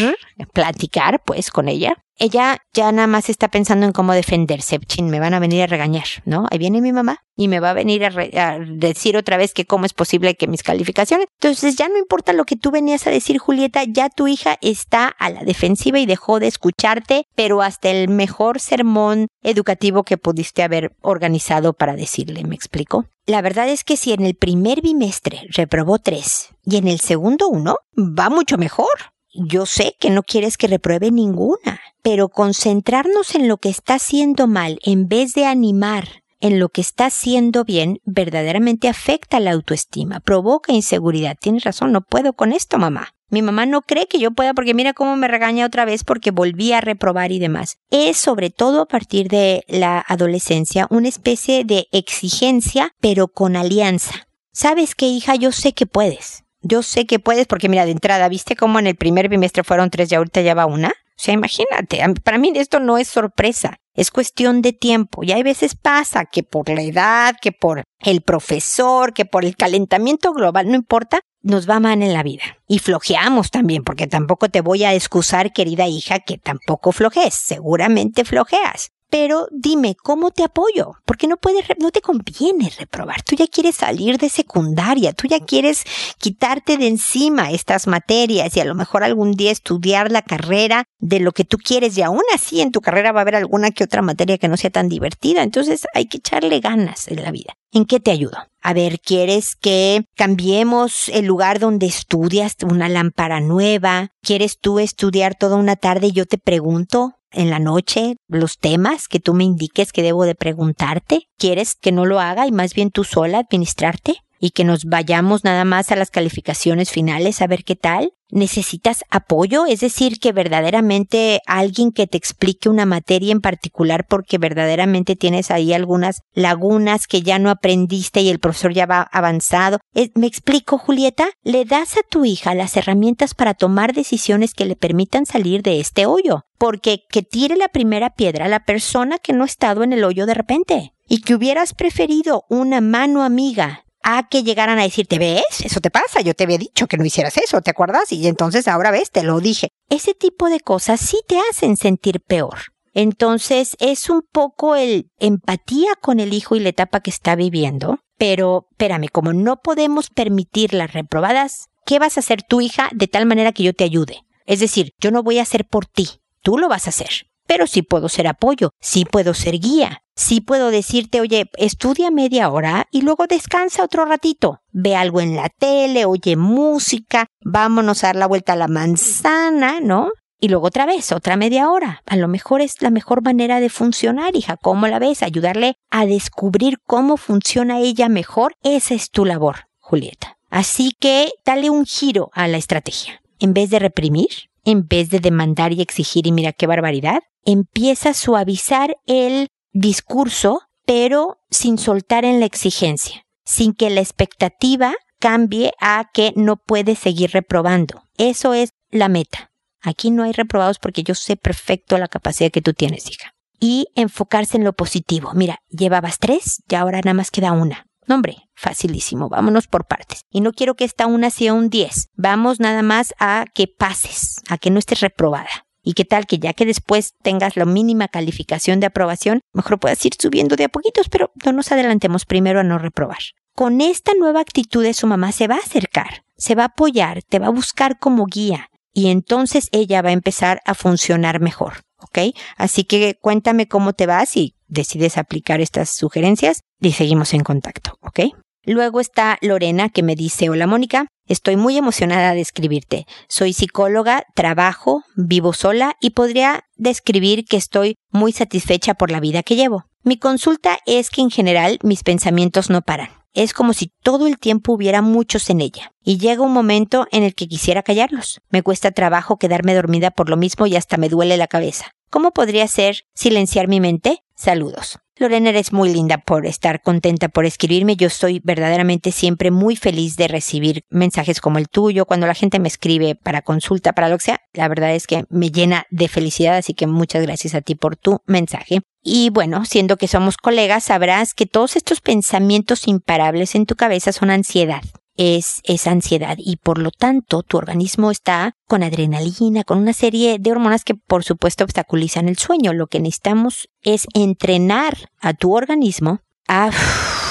platicar 0.55 1.23
pues 1.27 1.51
con 1.51 1.69
ella, 1.69 2.03
ella 2.21 2.59
ya 2.75 2.93
nada 2.93 3.09
más 3.09 3.31
está 3.31 3.49
pensando 3.49 3.87
en 3.87 3.93
cómo 3.93 4.13
defenderse. 4.13 4.79
Chin, 4.79 5.09
me 5.09 5.21
van 5.21 5.33
a 5.33 5.41
venir 5.41 5.63
a 5.63 5.67
regañar, 5.67 6.05
¿no? 6.27 6.47
Ahí 6.51 6.59
viene 6.59 6.83
mi 6.83 6.93
mamá 6.93 7.25
y 7.35 7.49
me 7.49 7.61
va 7.61 7.71
a 7.71 7.75
venir 7.75 8.05
a, 8.05 8.59
decir 8.59 9.17
otra 9.17 9.39
vez 9.39 9.55
que 9.55 9.65
cómo 9.65 9.87
es 9.87 9.95
posible 9.95 10.35
que 10.35 10.47
mis 10.47 10.63
calificaciones. 10.63 11.27
Entonces 11.41 11.77
ya 11.77 11.89
no 11.89 11.97
importa 11.97 12.35
lo 12.35 12.45
que 12.45 12.57
tú 12.57 12.71
venías 12.71 13.07
a 13.07 13.11
decir, 13.11 13.39
Julieta, 13.39 13.85
ya 13.85 14.11
tu 14.11 14.29
hija 14.29 14.59
está 14.61 15.09
a 15.09 15.31
la 15.31 15.45
defensiva 15.45 15.99
y 15.99 16.05
dejó 16.05 16.41
de 16.41 16.49
escucharte, 16.49 17.25
pero 17.35 17.63
hasta 17.63 17.89
el 17.89 18.09
mejor 18.09 18.61
sermón 18.61 19.29
educativo 19.43 20.03
que 20.03 20.19
pudiste 20.19 20.63
haber 20.63 20.93
organizado 21.01 21.73
para 21.73 21.97
decirle, 21.97 22.45
¿me 22.45 22.55
explico? 22.55 23.07
La 23.25 23.41
verdad 23.41 23.69
es 23.71 23.83
que 23.83 23.97
si 23.97 24.13
en 24.13 24.27
el 24.27 24.35
primer 24.35 24.83
bimestre 24.83 25.47
reprobó 25.49 25.99
tres 25.99 26.51
y 26.65 26.77
en 26.77 26.87
el 26.87 27.01
segundo 27.01 27.49
uno, 27.49 27.79
va 27.97 28.29
mucho 28.29 28.59
mejor. 28.59 28.89
Yo 29.33 29.65
sé 29.65 29.95
que 29.99 30.11
no 30.11 30.23
quieres 30.23 30.57
que 30.57 30.67
repruebe 30.67 31.11
ninguna, 31.13 31.81
pero 32.03 32.29
concentrarnos 32.29 33.35
en 33.35 33.49
lo 33.49 33.59
que 33.59 33.69
está 33.69 33.95
haciendo 33.95 34.47
mal 34.47 34.79
en 34.83 35.09
vez 35.09 35.33
de 35.33 35.47
animar 35.47 36.21
en 36.41 36.59
lo 36.59 36.71
que 36.71 36.81
está 36.81 37.07
haciendo 37.07 37.65
bien 37.65 38.01
verdaderamente 38.05 38.89
afecta 38.89 39.41
la 39.41 39.53
autoestima, 39.53 40.21
provoca 40.21 40.73
inseguridad. 40.73 41.37
Tienes 41.39 41.65
razón, 41.65 41.93
no 41.93 42.01
puedo 42.01 42.33
con 42.33 42.53
esto, 42.53 42.79
mamá. 42.79 43.15
Mi 43.29 43.43
mamá 43.43 43.65
no 43.65 43.83
cree 43.83 44.09
que 44.09 44.19
yo 44.19 44.33
pueda 44.33 44.55
porque 44.55 44.75
mira 44.75 44.93
cómo 44.93 45.15
me 45.17 45.29
regaña 45.29 45.67
otra 45.67 45.85
vez 45.85 46.03
porque 46.03 46.33
volví 46.33 46.73
a 46.73 46.81
reprobar 46.81 47.31
y 47.31 47.39
demás. 47.39 47.77
Es 47.91 48.17
sobre 48.17 48.51
todo 48.51 48.83
a 48.83 48.89
partir 48.89 49.29
de 49.29 49.65
la 49.69 50.05
adolescencia 50.09 50.89
una 50.91 51.09
especie 51.09 51.65
de 51.65 51.87
exigencia 51.93 52.93
pero 53.01 53.29
con 53.29 53.55
alianza. 53.55 54.27
¿Sabes 54.53 54.97
qué, 54.97 55.07
hija? 55.07 55.37
Yo 55.37 55.53
sé 55.53 55.75
que 55.75 55.87
puedes. 55.87 56.43
Yo 56.61 56.83
sé 56.83 57.07
que 57.07 57.21
puedes 57.21 57.47
porque 57.47 57.69
mira, 57.69 57.85
de 57.85 57.93
entrada, 57.93 58.29
¿viste 58.29 58.57
cómo 58.57 58.81
en 58.81 58.89
el 58.89 58.97
primer 58.97 59.29
bimestre 59.29 59.63
fueron 59.63 59.91
tres 59.91 60.11
y 60.11 60.17
ahorita 60.17 60.41
ya 60.41 60.55
va 60.55 60.67
una? 60.67 60.93
O 61.21 61.23
sea, 61.23 61.35
imagínate, 61.35 62.01
para 62.25 62.39
mí 62.39 62.51
esto 62.55 62.81
no 62.81 62.97
es 62.97 63.07
sorpresa, 63.07 63.77
es 63.95 64.11
cuestión 64.11 64.63
de 64.63 64.73
tiempo. 64.73 65.23
Y 65.23 65.33
hay 65.33 65.43
veces 65.43 65.75
pasa 65.75 66.25
que 66.25 66.43
por 66.43 66.71
la 66.71 66.81
edad, 66.81 67.37
que 67.43 67.53
por 67.53 67.83
el 67.99 68.23
profesor, 68.23 69.13
que 69.13 69.27
por 69.27 69.45
el 69.45 69.55
calentamiento 69.55 70.33
global, 70.33 70.69
no 70.69 70.77
importa, 70.77 71.21
nos 71.43 71.69
va 71.69 71.79
mal 71.79 72.03
en 72.03 72.15
la 72.15 72.23
vida. 72.23 72.43
Y 72.67 72.79
flojeamos 72.79 73.51
también, 73.51 73.85
porque 73.85 74.07
tampoco 74.07 74.49
te 74.49 74.63
voy 74.63 74.85
a 74.85 74.95
excusar, 74.95 75.53
querida 75.53 75.87
hija, 75.89 76.21
que 76.21 76.39
tampoco 76.39 76.91
flojees. 76.91 77.35
Seguramente 77.35 78.25
flojeas 78.25 78.91
pero 79.11 79.49
dime, 79.51 79.97
¿cómo 80.03 80.31
te 80.31 80.45
apoyo? 80.45 80.93
Porque 81.05 81.27
no 81.27 81.37
puedes, 81.37 81.65
no 81.79 81.91
te 81.91 82.01
conviene 82.01 82.71
reprobar. 82.79 83.23
Tú 83.23 83.35
ya 83.37 83.47
quieres 83.47 83.77
salir 83.77 84.19
de 84.19 84.29
secundaria, 84.29 85.13
tú 85.13 85.27
ya 85.27 85.41
quieres 85.41 85.85
quitarte 86.19 86.77
de 86.77 86.87
encima 86.87 87.51
estas 87.51 87.87
materias 87.87 88.57
y 88.57 88.61
a 88.61 88.65
lo 88.65 88.75
mejor 88.75 89.03
algún 89.03 89.33
día 89.33 89.51
estudiar 89.51 90.11
la 90.11 90.23
carrera 90.23 90.85
de 90.99 91.21
lo 91.21 91.33
que 91.33 91.45
tú 91.45 91.59
quieres 91.59 91.99
y 91.99 92.03
aún 92.03 92.23
así 92.35 92.61
en 92.61 92.71
tu 92.71 92.81
carrera 92.81 93.13
va 93.13 93.21
a 93.21 93.23
haber 93.23 93.37
alguna 93.37 93.71
que 93.71 93.85
otra 93.85 94.03
materia 94.03 94.39
que 94.39 94.49
no 94.49 94.57
sea 94.57 94.71
tan 94.71 94.89
divertida. 94.89 95.43
Entonces 95.43 95.87
hay 95.95 96.07
que 96.07 96.19
echarle 96.19 96.61
ganas 96.61 97.09
en 97.09 97.23
la 97.23 97.33
vida. 97.33 97.55
¿En 97.73 97.85
qué 97.85 98.01
te 98.01 98.11
ayudo? 98.11 98.37
A 98.63 98.75
ver, 98.75 99.01
¿quieres 99.01 99.57
que 99.57 100.05
cambiemos 100.17 101.09
el 101.09 101.27
lugar 101.27 101.61
donde 101.61 101.87
estudias 101.87 102.57
una 102.63 102.89
lámpara 102.89 103.41
nueva? 103.41 104.11
¿Quieres 104.23 104.59
tú 104.59 104.79
estudiar 104.81 105.35
toda 105.35 105.57
una 105.57 105.77
tarde 105.77 106.09
y 106.09 106.13
yo 106.13 106.27
te 106.27 106.37
pregunto? 106.37 107.20
En 107.33 107.51
la 107.51 107.59
noche 107.59 108.17
los 108.29 108.59
temas 108.59 109.09
que 109.09 109.21
tú 109.21 109.35
me 109.35 109.45
indiques 109.45 109.93
que 109.93 110.03
debo 110.03 110.25
de 110.25 110.35
preguntarte? 110.35 111.29
¿Quieres 111.39 111.75
que 111.75 111.93
no 111.93 112.07
lo 112.07 112.21
haga 112.21 112.47
y 112.47 112.53
más 112.53 112.75
bien 112.75 112.91
tú 112.91 113.05
sola 113.05 113.39
administrarte? 113.39 114.23
Y 114.41 114.51
que 114.51 114.65
nos 114.65 114.87
vayamos 114.87 115.45
nada 115.45 115.65
más 115.65 115.93
a 115.93 115.97
las 115.97 116.11
calificaciones 116.11 116.91
finales 116.91 117.43
a 117.43 117.47
ver 117.47 117.63
qué 117.63 117.77
tal? 117.77 118.15
¿Necesitas 118.33 119.05
apoyo? 119.11 119.67
Es 119.67 119.81
decir, 119.81 120.19
que 120.21 120.33
verdaderamente 120.33 121.41
alguien 121.47 121.91
que 121.91 122.07
te 122.07 122.17
explique 122.17 122.69
una 122.69 122.87
materia 122.87 123.33
en 123.33 123.41
particular 123.41 124.07
porque 124.09 124.39
verdaderamente 124.39 125.17
tienes 125.17 125.51
ahí 125.51 125.73
algunas 125.73 126.23
lagunas 126.33 127.07
que 127.07 127.23
ya 127.23 127.39
no 127.41 127.51
aprendiste 127.51 128.21
y 128.21 128.31
el 128.31 128.39
profesor 128.39 128.73
ya 128.73 128.87
va 128.87 129.03
avanzado. 129.03 129.79
¿Me 130.15 130.29
explico, 130.29 130.79
Julieta? 130.79 131.29
Le 131.43 131.65
das 131.65 131.97
a 131.97 132.03
tu 132.09 132.25
hija 132.25 132.55
las 132.55 132.77
herramientas 132.77 133.35
para 133.35 133.55
tomar 133.55 133.95
decisiones 133.95 134.55
que 134.55 134.65
le 134.65 134.77
permitan 134.77 135.27
salir 135.27 135.63
de 135.63 135.81
este 135.81 136.07
hoyo. 136.07 136.45
Porque 136.57 137.01
que 137.11 137.23
tire 137.23 137.57
la 137.57 137.69
primera 137.69 138.11
piedra 138.11 138.47
la 138.47 138.65
persona 138.65 139.19
que 139.19 139.33
no 139.33 139.43
ha 139.43 139.47
estado 139.47 139.83
en 139.83 139.93
el 139.93 140.05
hoyo 140.05 140.27
de 140.27 140.35
repente. 140.35 140.93
Y 141.09 141.23
que 141.23 141.35
hubieras 141.35 141.75
preferido 141.75 142.45
una 142.49 142.81
mano 142.81 143.25
amiga 143.25 143.85
a 144.03 144.29
que 144.29 144.43
llegaran 144.43 144.79
a 144.79 144.83
decirte, 144.83 145.19
¿ves? 145.19 145.45
Eso 145.63 145.81
te 145.81 145.91
pasa, 145.91 146.21
yo 146.21 146.35
te 146.35 146.45
había 146.45 146.59
dicho 146.59 146.87
que 146.87 146.97
no 146.97 147.05
hicieras 147.05 147.37
eso, 147.37 147.61
¿te 147.61 147.71
acuerdas? 147.71 148.13
Y 148.13 148.27
entonces 148.27 148.69
ahora 148.69 148.91
ves, 148.91 149.11
te 149.11 149.23
lo 149.23 149.41
dije. 149.41 149.69
Ese 149.89 150.15
tipo 150.15 150.49
de 150.49 150.61
cosas 150.61 151.01
sí 151.01 151.21
te 151.27 151.39
hacen 151.51 151.77
sentir 151.77 152.21
peor. 152.21 152.59
Entonces 152.93 153.77
es 153.79 154.11
un 154.11 154.23
poco 154.23 154.75
el 154.75 155.11
empatía 155.19 155.95
con 156.01 156.19
el 156.19 156.33
hijo 156.33 156.57
y 156.57 156.61
la 156.61 156.71
etapa 156.71 157.01
que 157.01 157.11
está 157.11 157.37
viviendo. 157.37 158.01
Pero, 158.19 158.67
espérame, 158.73 159.09
como 159.11 159.33
no 159.33 159.57
podemos 159.57 160.11
permitir 160.11 160.75
las 160.75 160.93
reprobadas, 160.93 161.69
¿qué 161.87 161.99
vas 161.99 162.17
a 162.17 162.21
hacer 162.21 162.43
tu 162.43 162.61
hija 162.61 162.91
de 162.93 163.09
tal 163.09 163.27
manera 163.27 163.53
que 163.53 163.63
yo 163.63 163.73
te 163.73 163.85
ayude? 163.85 164.25
Es 164.45 164.61
decir, 164.61 164.93
yo 164.99 165.11
no 165.11 165.23
voy 165.23 165.39
a 165.39 165.43
hacer 165.43 165.65
por 165.67 165.87
ti, 165.87 166.21
tú 166.43 166.59
lo 166.59 166.69
vas 166.69 166.87
a 166.87 166.91
hacer 166.91 167.30
pero 167.51 167.67
sí 167.67 167.83
puedo 167.83 168.09
ser 168.09 168.29
apoyo, 168.29 168.71
sí 168.81 169.05
puedo 169.05 169.35
ser 169.35 169.59
guía, 169.59 170.05
sí 170.15 170.41
puedo 170.41 170.71
decirte, 170.71 171.21
oye, 171.21 171.51
estudia 171.57 172.13
media 172.13 172.49
hora 172.49 172.87
y 172.93 173.03
luego 173.03 173.27
descansa 173.27 173.83
otro 173.83 174.05
ratito, 174.05 174.61
ve 174.71 174.95
algo 174.95 175.21
en 175.21 175.35
la 175.35 175.49
tele, 175.49 176.05
oye 176.05 176.37
música, 176.37 177.27
vámonos 177.45 178.05
a 178.05 178.07
dar 178.07 178.17
la 178.17 178.29
vuelta 178.29 178.53
a 178.53 178.57
la 178.57 178.69
manzana, 178.69 179.81
¿no? 179.81 180.11
Y 180.39 180.47
luego 180.47 180.69
otra 180.69 180.87
vez, 180.87 181.11
otra 181.11 181.37
media 181.37 181.69
hora. 181.71 182.03
A 182.07 182.15
lo 182.15 182.29
mejor 182.29 182.61
es 182.61 182.81
la 182.83 182.91
mejor 182.91 183.21
manera 183.25 183.59
de 183.59 183.69
funcionar, 183.69 184.37
hija. 184.37 184.57
¿Cómo 184.57 184.87
la 184.87 185.01
ves? 185.01 185.25
Ayudarle 185.25 185.75
a 185.91 186.07
descubrir 186.07 186.79
cómo 186.87 187.17
funciona 187.17 187.81
ella 187.81 188.09
mejor. 188.09 188.55
Esa 188.63 188.95
es 188.95 189.11
tu 189.11 189.25
labor, 189.25 189.67
Julieta. 189.81 190.37
Así 190.51 190.93
que 191.01 191.33
dale 191.45 191.69
un 191.69 191.85
giro 191.85 192.31
a 192.33 192.47
la 192.47 192.59
estrategia. 192.59 193.21
En 193.41 193.55
vez 193.55 193.71
de 193.71 193.81
reprimir, 193.81 194.50
en 194.65 194.87
vez 194.87 195.11
de 195.11 195.21
demandar 195.21 195.73
y 195.73 195.83
exigir 195.83 196.27
y 196.27 196.33
mira 196.33 196.53
qué 196.53 196.67
barbaridad, 196.67 197.21
empieza 197.45 198.11
a 198.11 198.15
suavizar 198.15 198.97
el 199.07 199.49
discurso, 199.73 200.63
pero 200.87 201.39
sin 201.51 201.79
soltar 201.79 202.25
en 202.25 202.41
la 202.41 202.47
exigencia, 202.47 203.25
sin 203.45 203.75
que 203.75 203.91
la 203.91 204.01
expectativa 204.01 204.95
cambie 205.19 205.73
a 205.81 206.11
que 206.13 206.33
no 206.37 206.57
puedes 206.57 206.99
seguir 206.99 207.31
reprobando. 207.33 208.03
Eso 208.17 208.55
es 208.55 208.71
la 208.91 209.09
meta. 209.09 209.51
Aquí 209.83 210.11
no 210.11 210.25
hay 210.25 210.33
reprobados 210.33 210.79
porque 210.79 211.03
yo 211.03 211.15
sé 211.15 211.37
perfecto 211.37 211.97
la 211.99 212.09
capacidad 212.09 212.51
que 212.51 212.63
tú 212.63 212.73
tienes, 212.75 213.09
hija. 213.11 213.35
Y 213.59 213.89
enfocarse 213.95 214.57
en 214.57 214.65
lo 214.65 214.73
positivo. 214.73 215.33
Mira, 215.35 215.59
llevabas 215.69 216.19
tres 216.19 216.63
y 216.69 216.75
ahora 216.75 217.01
nada 217.05 217.15
más 217.15 217.31
queda 217.31 217.53
una. 217.53 217.87
No, 218.07 218.17
hombre, 218.17 218.37
facilísimo, 218.55 219.29
vámonos 219.29 219.67
por 219.67 219.87
partes. 219.87 220.23
Y 220.31 220.41
no 220.41 220.53
quiero 220.53 220.75
que 220.75 220.85
esta 220.85 221.07
una 221.07 221.31
sea 221.31 221.55
un 221.55 221.71
10. 221.71 222.09
Vamos 222.15 222.61
nada 222.61 222.83
más 222.83 223.15
a 223.19 223.45
que 223.55 223.67
pases, 223.67 224.41
a 224.49 224.59
que 224.59 224.71
no 224.71 224.79
estés 224.79 225.01
reprobada. 225.01 225.49
Y 225.83 225.95
qué 225.95 226.05
tal 226.05 226.27
que 226.27 226.39
ya 226.39 226.53
que 226.53 226.67
después 226.67 227.15
tengas 227.23 227.57
la 227.57 227.65
mínima 227.65 228.09
calificación 228.09 228.81
de 228.81 228.87
aprobación, 228.87 229.41
mejor 229.53 229.79
puedas 229.79 230.05
ir 230.05 230.13
subiendo 230.19 230.57
de 230.57 230.65
a 230.65 230.69
poquitos, 230.69 231.09
pero 231.09 231.33
no 231.45 231.53
nos 231.53 231.73
adelantemos 231.73 232.27
primero 232.27 232.61
a 232.61 232.65
no 232.65 232.79
reprobar. 232.79 233.19
Con 233.55 233.81
esta 233.81 234.13
nueva 234.15 234.41
actitud 234.41 234.83
de 234.83 234.95
su 234.95 235.07
mamá 235.07 235.33
se 235.33 235.49
va 235.49 235.57
a 235.57 235.59
acercar, 235.59 236.25
se 236.37 236.55
va 236.55 236.65
a 236.65 236.67
apoyar, 236.67 237.23
te 237.23 237.39
va 237.39 237.47
a 237.47 237.51
buscar 237.51 237.99
como 237.99 238.27
guía 238.27 238.71
y 238.93 239.09
entonces 239.09 239.69
ella 239.73 240.03
va 240.03 240.11
a 240.11 240.15
empezar 240.15 240.61
a 240.65 240.75
funcionar 240.75 241.41
mejor. 241.41 241.83
¿Ok? 242.03 242.35
Así 242.57 242.85
que 242.85 243.19
cuéntame 243.21 243.69
cómo 243.69 243.93
te 243.93 244.07
vas 244.07 244.37
y 244.37 244.55
decides 244.69 245.19
aplicar 245.19 245.61
estas 245.61 245.91
sugerencias 245.91 246.63
y 246.81 246.93
seguimos 246.93 247.35
en 247.35 247.45
contacto, 247.45 247.99
¿ok? 248.01 248.21
Luego 248.65 249.01
está 249.01 249.39
Lorena 249.43 249.89
que 249.89 250.03
me 250.03 250.17
dice, 250.17 250.49
hola 250.49 250.67
Mónica, 250.67 251.09
estoy 251.27 251.57
muy 251.57 251.77
emocionada 251.77 252.35
de 252.35 252.41
escribirte. 252.41 253.07
Soy 253.29 253.53
psicóloga, 253.53 254.25
trabajo, 254.35 255.03
vivo 255.17 255.53
sola 255.53 255.97
y 256.01 256.11
podría 256.11 256.65
describir 256.77 257.45
que 257.45 257.57
estoy 257.57 257.97
muy 258.11 258.33
satisfecha 258.33 258.95
por 258.95 259.11
la 259.11 259.21
vida 259.21 259.43
que 259.43 259.57
llevo. 259.57 259.85
Mi 260.03 260.19
consulta 260.19 260.79
es 260.87 261.11
que 261.11 261.21
en 261.21 261.31
general 261.31 261.79
mis 261.83 262.03
pensamientos 262.03 262.71
no 262.71 262.83
paran. 262.83 263.20
Es 263.33 263.53
como 263.53 263.73
si 263.73 263.93
todo 264.03 264.27
el 264.27 264.39
tiempo 264.39 264.73
hubiera 264.73 265.03
muchos 265.03 265.51
en 265.51 265.61
ella, 265.61 265.93
y 266.03 266.19
llega 266.19 266.43
un 266.43 266.53
momento 266.53 267.07
en 267.13 267.23
el 267.23 267.35
que 267.35 267.49
quisiera 267.49 267.83
callarlos. 267.83 268.41
Me 268.51 268.63
cuesta 268.63 268.91
trabajo 268.91 269.39
quedarme 269.39 269.75
dormida 269.75 270.11
por 270.11 270.29
lo 270.29 270.37
mismo 270.37 270.67
y 270.67 270.77
hasta 270.77 270.97
me 270.97 271.09
duele 271.09 271.37
la 271.37 271.47
cabeza. 271.47 271.93
¿Cómo 272.11 272.33
podría 272.33 272.67
ser 272.67 273.05
silenciar 273.15 273.69
mi 273.69 273.81
mente? 273.81 274.25
Saludos. 274.35 274.99
Lorena, 275.21 275.51
eres 275.51 275.75
muy 275.75 275.93
linda 275.93 276.17
por 276.17 276.47
estar 276.47 276.81
contenta 276.81 277.29
por 277.29 277.45
escribirme. 277.45 277.95
Yo 277.95 278.07
estoy 278.07 278.41
verdaderamente 278.43 279.13
siempre 279.13 279.51
muy 279.51 279.77
feliz 279.77 280.17
de 280.17 280.29
recibir 280.29 280.87
mensajes 280.89 281.43
como 281.43 281.59
el 281.59 281.69
tuyo. 281.69 282.07
Cuando 282.07 282.27
la 282.27 282.33
gente 282.33 282.59
me 282.59 282.69
escribe 282.69 283.17
para 283.17 283.43
consulta, 283.43 283.93
para 283.93 284.09
lo 284.09 284.17
que 284.17 284.25
sea, 284.25 284.41
la 284.55 284.67
verdad 284.69 284.95
es 284.95 285.07
que 285.07 285.27
me 285.29 285.51
llena 285.51 285.85
de 285.91 286.09
felicidad. 286.09 286.57
Así 286.57 286.73
que 286.73 286.87
muchas 286.87 287.23
gracias 287.23 287.55
a 287.55 287.61
ti 287.61 287.75
por 287.75 287.97
tu 287.97 288.23
mensaje. 288.25 288.81
Y 289.03 289.29
bueno, 289.29 289.67
siendo 289.67 289.99
que 289.99 290.09
somos 290.09 290.39
colegas, 290.39 290.85
sabrás 290.85 291.35
que 291.35 291.45
todos 291.45 291.77
estos 291.77 292.01
pensamientos 292.01 292.89
imparables 292.89 293.55
en 293.55 293.67
tu 293.67 293.77
cabeza 293.77 294.13
son 294.13 294.31
ansiedad 294.31 294.81
es 295.21 295.61
esa 295.65 295.91
ansiedad 295.91 296.39
y 296.39 296.57
por 296.57 296.79
lo 296.79 296.91
tanto 296.91 297.43
tu 297.43 297.59
organismo 297.59 298.11
está 298.11 298.55
con 298.67 298.83
adrenalina, 298.83 299.65
con 299.65 299.77
una 299.77 299.93
serie 299.93 300.39
de 300.39 300.51
hormonas 300.51 300.83
que 300.83 300.95
por 300.95 301.25
supuesto 301.25 301.63
obstaculizan 301.63 302.27
el 302.27 302.39
sueño. 302.39 302.73
Lo 302.73 302.87
que 302.87 303.01
necesitamos 303.01 303.69
es 303.83 304.07
entrenar 304.15 305.11
a 305.21 305.35
tu 305.35 305.55
organismo 305.55 306.21
a 306.49 306.71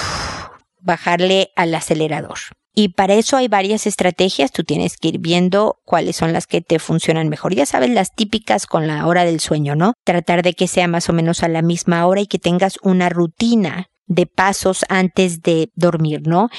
bajarle 0.82 1.50
al 1.56 1.74
acelerador. 1.74 2.38
Y 2.76 2.90
para 2.90 3.16
eso 3.16 3.38
hay 3.38 3.48
varias 3.48 3.88
estrategias, 3.88 4.52
tú 4.52 4.64
tienes 4.64 4.96
que 4.96 5.08
ir 5.08 5.18
viendo 5.18 5.80
cuáles 5.84 6.16
son 6.16 6.32
las 6.32 6.46
que 6.46 6.62
te 6.62 6.78
funcionan 6.78 7.28
mejor. 7.28 7.56
Ya 7.56 7.66
sabes, 7.66 7.90
las 7.90 8.14
típicas 8.14 8.68
con 8.68 8.86
la 8.86 9.08
hora 9.08 9.26
del 9.26 9.40
sueño, 9.40 9.76
¿no? 9.76 9.94
Tratar 10.06 10.44
de 10.44 10.54
que 10.54 10.68
sea 10.68 10.88
más 10.88 11.10
o 11.10 11.14
menos 11.14 11.42
a 11.42 11.48
la 11.48 11.64
misma 11.64 12.06
hora 12.06 12.22
y 12.22 12.28
que 12.28 12.38
tengas 12.38 12.78
una 12.84 13.10
rutina 13.10 13.88
de 14.06 14.28
pasos 14.28 14.86
antes 14.90 15.42
de 15.42 15.72
dormir, 15.74 16.28
¿no? 16.28 16.50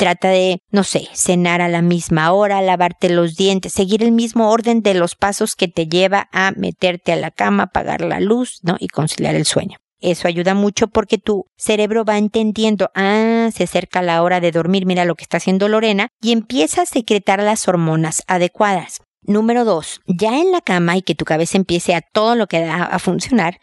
Trata 0.00 0.28
de, 0.28 0.62
no 0.70 0.82
sé, 0.82 1.10
cenar 1.12 1.60
a 1.60 1.68
la 1.68 1.82
misma 1.82 2.32
hora, 2.32 2.62
lavarte 2.62 3.10
los 3.10 3.36
dientes, 3.36 3.74
seguir 3.74 4.02
el 4.02 4.12
mismo 4.12 4.50
orden 4.50 4.80
de 4.80 4.94
los 4.94 5.14
pasos 5.14 5.56
que 5.56 5.68
te 5.68 5.88
lleva 5.88 6.30
a 6.32 6.52
meterte 6.52 7.12
a 7.12 7.16
la 7.16 7.30
cama, 7.30 7.64
apagar 7.64 8.00
la 8.00 8.18
luz, 8.18 8.60
¿no? 8.62 8.78
Y 8.80 8.88
conciliar 8.88 9.34
el 9.34 9.44
sueño. 9.44 9.76
Eso 10.00 10.26
ayuda 10.26 10.54
mucho 10.54 10.88
porque 10.88 11.18
tu 11.18 11.44
cerebro 11.58 12.06
va 12.06 12.16
entendiendo, 12.16 12.90
ah, 12.94 13.50
se 13.54 13.64
acerca 13.64 14.00
la 14.00 14.22
hora 14.22 14.40
de 14.40 14.52
dormir, 14.52 14.86
mira 14.86 15.04
lo 15.04 15.16
que 15.16 15.24
está 15.24 15.36
haciendo 15.36 15.68
Lorena, 15.68 16.08
y 16.22 16.32
empieza 16.32 16.80
a 16.80 16.86
secretar 16.86 17.42
las 17.42 17.68
hormonas 17.68 18.22
adecuadas. 18.26 19.02
Número 19.20 19.66
dos, 19.66 20.00
ya 20.06 20.38
en 20.38 20.50
la 20.50 20.62
cama 20.62 20.96
y 20.96 21.02
que 21.02 21.14
tu 21.14 21.26
cabeza 21.26 21.58
empiece 21.58 21.94
a 21.94 22.00
todo 22.00 22.36
lo 22.36 22.46
que 22.46 22.60
da 22.60 22.84
a 22.84 22.98
funcionar, 23.00 23.60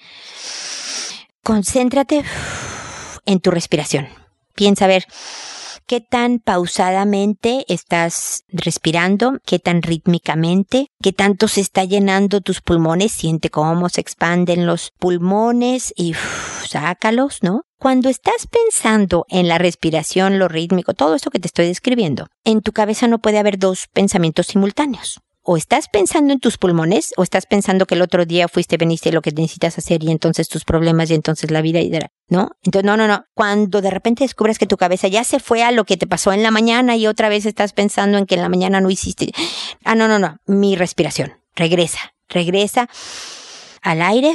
concéntrate 1.41 2.23
en 3.25 3.39
tu 3.39 3.49
respiración. 3.49 4.07
Piensa 4.53 4.85
a 4.85 4.87
ver, 4.87 5.07
qué 5.87 6.01
tan 6.01 6.39
pausadamente 6.39 7.65
estás 7.69 8.43
respirando, 8.49 9.39
qué 9.45 9.57
tan 9.57 9.81
rítmicamente, 9.81 10.87
qué 11.01 11.13
tanto 11.13 11.47
se 11.47 11.61
está 11.61 11.85
llenando 11.85 12.41
tus 12.41 12.61
pulmones, 12.61 13.13
siente 13.13 13.49
cómo 13.49 13.89
se 13.89 14.01
expanden 14.01 14.65
los 14.65 14.91
pulmones 14.99 15.93
y 15.95 16.13
sácalos, 16.67 17.39
¿no? 17.41 17.61
Cuando 17.79 18.09
estás 18.09 18.47
pensando 18.47 19.25
en 19.29 19.47
la 19.47 19.57
respiración, 19.57 20.39
lo 20.39 20.47
rítmico, 20.47 20.93
todo 20.93 21.15
esto 21.15 21.29
que 21.29 21.39
te 21.39 21.47
estoy 21.47 21.67
describiendo, 21.67 22.27
en 22.43 22.61
tu 22.61 22.73
cabeza 22.73 23.07
no 23.07 23.19
puede 23.19 23.39
haber 23.39 23.57
dos 23.57 23.87
pensamientos 23.93 24.47
simultáneos 24.47 25.21
o 25.49 25.55
estás 25.55 25.87
pensando 25.87 26.33
en 26.33 26.41
tus 26.41 26.57
pulmones 26.57 27.13
o 27.15 27.23
estás 27.23 27.45
pensando 27.45 27.85
que 27.85 27.95
el 27.95 28.01
otro 28.01 28.25
día 28.25 28.49
fuiste, 28.49 28.75
veniste 28.75 29.13
lo 29.13 29.21
que 29.21 29.31
necesitas 29.31 29.77
hacer 29.77 30.03
y 30.03 30.11
entonces 30.11 30.49
tus 30.49 30.65
problemas 30.65 31.09
y 31.09 31.13
entonces 31.13 31.51
la 31.51 31.61
vida 31.61 31.79
y 31.79 31.89
¿no? 32.27 32.49
Entonces, 32.63 32.85
no, 32.85 32.97
no, 32.97 33.07
no. 33.07 33.23
Cuando 33.33 33.79
de 33.81 33.89
repente 33.89 34.25
descubres 34.25 34.59
que 34.59 34.67
tu 34.67 34.75
cabeza 34.75 35.07
ya 35.07 35.23
se 35.23 35.39
fue 35.39 35.63
a 35.63 35.71
lo 35.71 35.85
que 35.85 35.95
te 35.95 36.05
pasó 36.05 36.33
en 36.33 36.43
la 36.43 36.51
mañana 36.51 36.97
y 36.97 37.07
otra 37.07 37.29
vez 37.29 37.45
estás 37.45 37.71
pensando 37.71 38.17
en 38.17 38.25
que 38.25 38.35
en 38.35 38.41
la 38.41 38.49
mañana 38.49 38.81
no 38.81 38.89
hiciste. 38.89 39.31
Ah, 39.85 39.95
no, 39.95 40.09
no, 40.09 40.19
no. 40.19 40.37
Mi 40.47 40.75
respiración. 40.75 41.31
Regresa, 41.55 42.13
regresa 42.27 42.89
al 43.81 44.01
aire. 44.01 44.33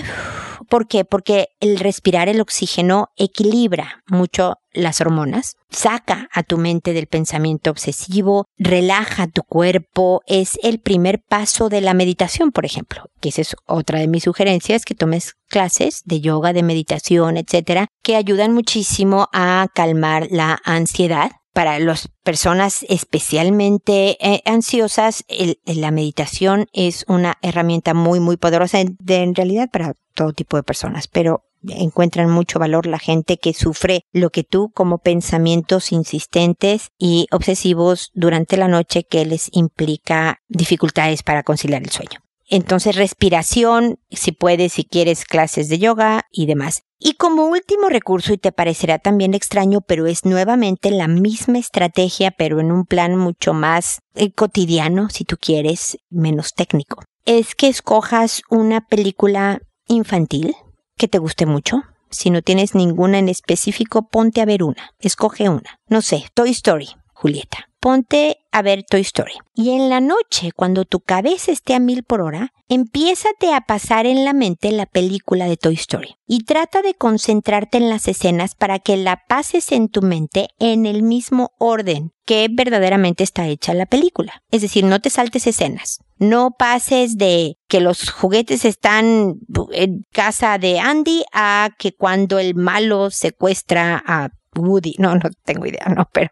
¿Por 0.68 0.86
qué? 0.86 1.04
Porque 1.04 1.48
el 1.60 1.78
respirar 1.78 2.28
el 2.28 2.40
oxígeno 2.40 3.08
equilibra 3.16 4.02
mucho 4.06 4.54
las 4.72 5.00
hormonas, 5.00 5.56
saca 5.70 6.28
a 6.32 6.42
tu 6.42 6.56
mente 6.56 6.92
del 6.92 7.08
pensamiento 7.08 7.70
obsesivo, 7.70 8.46
relaja 8.56 9.26
tu 9.26 9.42
cuerpo, 9.42 10.22
es 10.26 10.58
el 10.62 10.80
primer 10.80 11.20
paso 11.28 11.68
de 11.68 11.82
la 11.82 11.92
meditación, 11.92 12.52
por 12.52 12.64
ejemplo, 12.64 13.04
que 13.20 13.28
esa 13.28 13.42
es 13.42 13.56
otra 13.66 13.98
de 13.98 14.08
mis 14.08 14.22
sugerencias, 14.22 14.84
que 14.84 14.94
tomes 14.94 15.34
clases 15.48 16.02
de 16.04 16.20
yoga, 16.20 16.52
de 16.52 16.62
meditación, 16.62 17.36
etcétera, 17.36 17.88
que 18.02 18.16
ayudan 18.16 18.54
muchísimo 18.54 19.28
a 19.32 19.66
calmar 19.74 20.28
la 20.30 20.58
ansiedad 20.64 21.32
para 21.52 21.78
las 21.78 22.08
personas 22.22 22.84
especialmente 22.88 24.16
eh, 24.20 24.42
ansiosas, 24.44 25.24
la 25.64 25.90
meditación 25.90 26.66
es 26.72 27.04
una 27.08 27.38
herramienta 27.42 27.94
muy, 27.94 28.20
muy 28.20 28.36
poderosa, 28.36 28.80
en 28.80 29.34
realidad 29.34 29.68
para 29.70 29.94
todo 30.14 30.32
tipo 30.32 30.56
de 30.56 30.62
personas, 30.62 31.08
pero 31.08 31.44
encuentran 31.68 32.30
mucho 32.30 32.58
valor 32.58 32.86
la 32.86 32.98
gente 32.98 33.38
que 33.38 33.54
sufre 33.54 34.04
lo 34.12 34.30
que 34.30 34.44
tú 34.44 34.70
como 34.74 34.98
pensamientos 34.98 35.92
insistentes 35.92 36.90
y 36.98 37.26
obsesivos 37.30 38.10
durante 38.14 38.56
la 38.56 38.68
noche 38.68 39.04
que 39.04 39.24
les 39.24 39.48
implica 39.52 40.40
dificultades 40.48 41.22
para 41.22 41.42
conciliar 41.42 41.82
el 41.82 41.90
sueño. 41.90 42.20
Entonces, 42.52 42.96
respiración, 42.96 43.98
si 44.10 44.30
puedes, 44.30 44.74
si 44.74 44.84
quieres, 44.84 45.24
clases 45.24 45.70
de 45.70 45.78
yoga 45.78 46.26
y 46.30 46.44
demás. 46.44 46.82
Y 46.98 47.14
como 47.14 47.46
último 47.46 47.88
recurso, 47.88 48.34
y 48.34 48.36
te 48.36 48.52
parecerá 48.52 48.98
también 48.98 49.32
extraño, 49.32 49.80
pero 49.80 50.06
es 50.06 50.26
nuevamente 50.26 50.90
la 50.90 51.08
misma 51.08 51.58
estrategia, 51.58 52.30
pero 52.30 52.60
en 52.60 52.70
un 52.70 52.84
plan 52.84 53.16
mucho 53.16 53.54
más 53.54 54.00
eh, 54.16 54.32
cotidiano, 54.32 55.08
si 55.08 55.24
tú 55.24 55.38
quieres, 55.40 55.96
menos 56.10 56.52
técnico, 56.52 57.02
es 57.24 57.54
que 57.54 57.68
escojas 57.68 58.42
una 58.50 58.86
película 58.86 59.62
infantil 59.88 60.54
que 60.98 61.08
te 61.08 61.16
guste 61.16 61.46
mucho. 61.46 61.84
Si 62.10 62.28
no 62.28 62.42
tienes 62.42 62.74
ninguna 62.74 63.18
en 63.18 63.30
específico, 63.30 64.10
ponte 64.10 64.42
a 64.42 64.44
ver 64.44 64.62
una. 64.62 64.90
Escoge 64.98 65.48
una. 65.48 65.80
No 65.88 66.02
sé, 66.02 66.26
Toy 66.34 66.50
Story 66.50 66.90
Julieta, 67.22 67.68
ponte 67.78 68.38
a 68.50 68.62
ver 68.62 68.82
Toy 68.82 69.02
Story. 69.02 69.34
Y 69.54 69.70
en 69.70 69.88
la 69.88 70.00
noche, 70.00 70.50
cuando 70.50 70.84
tu 70.84 70.98
cabeza 70.98 71.52
esté 71.52 71.72
a 71.72 71.78
mil 71.78 72.02
por 72.02 72.20
hora, 72.20 72.52
empiézate 72.68 73.54
a 73.54 73.60
pasar 73.60 74.06
en 74.06 74.24
la 74.24 74.32
mente 74.32 74.72
la 74.72 74.86
película 74.86 75.46
de 75.46 75.56
Toy 75.56 75.74
Story. 75.74 76.16
Y 76.26 76.42
trata 76.42 76.82
de 76.82 76.94
concentrarte 76.94 77.78
en 77.78 77.88
las 77.88 78.08
escenas 78.08 78.56
para 78.56 78.80
que 78.80 78.96
la 78.96 79.22
pases 79.28 79.70
en 79.70 79.88
tu 79.88 80.02
mente 80.02 80.48
en 80.58 80.84
el 80.84 81.04
mismo 81.04 81.52
orden 81.58 82.10
que 82.26 82.48
verdaderamente 82.50 83.22
está 83.22 83.46
hecha 83.46 83.72
la 83.72 83.86
película. 83.86 84.42
Es 84.50 84.62
decir, 84.62 84.82
no 84.82 85.00
te 85.00 85.10
saltes 85.10 85.46
escenas. 85.46 86.00
No 86.18 86.56
pases 86.58 87.18
de 87.18 87.56
que 87.68 87.80
los 87.80 88.10
juguetes 88.10 88.64
están 88.64 89.36
en 89.70 90.02
casa 90.12 90.58
de 90.58 90.80
Andy 90.80 91.22
a 91.32 91.70
que 91.78 91.92
cuando 91.92 92.40
el 92.40 92.56
malo 92.56 93.10
secuestra 93.10 94.02
a 94.04 94.30
Woody, 94.54 94.94
no, 94.98 95.14
no 95.14 95.30
tengo 95.44 95.66
idea, 95.66 95.86
no, 95.86 96.08
pero 96.12 96.30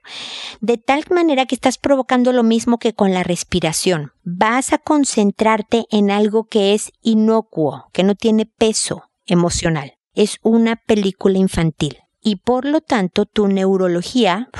de 0.60 0.78
tal 0.78 1.04
manera 1.10 1.46
que 1.46 1.54
estás 1.54 1.78
provocando 1.78 2.32
lo 2.32 2.42
mismo 2.42 2.78
que 2.78 2.94
con 2.94 3.14
la 3.14 3.22
respiración. 3.22 4.12
Vas 4.24 4.72
a 4.72 4.78
concentrarte 4.78 5.86
en 5.90 6.10
algo 6.10 6.44
que 6.44 6.74
es 6.74 6.92
inocuo, 7.02 7.86
que 7.92 8.02
no 8.02 8.14
tiene 8.14 8.46
peso 8.46 9.04
emocional. 9.26 9.94
Es 10.14 10.38
una 10.42 10.76
película 10.76 11.38
infantil 11.38 11.98
y 12.20 12.36
por 12.36 12.64
lo 12.64 12.80
tanto 12.80 13.26
tu 13.26 13.48
neurología 13.48 14.50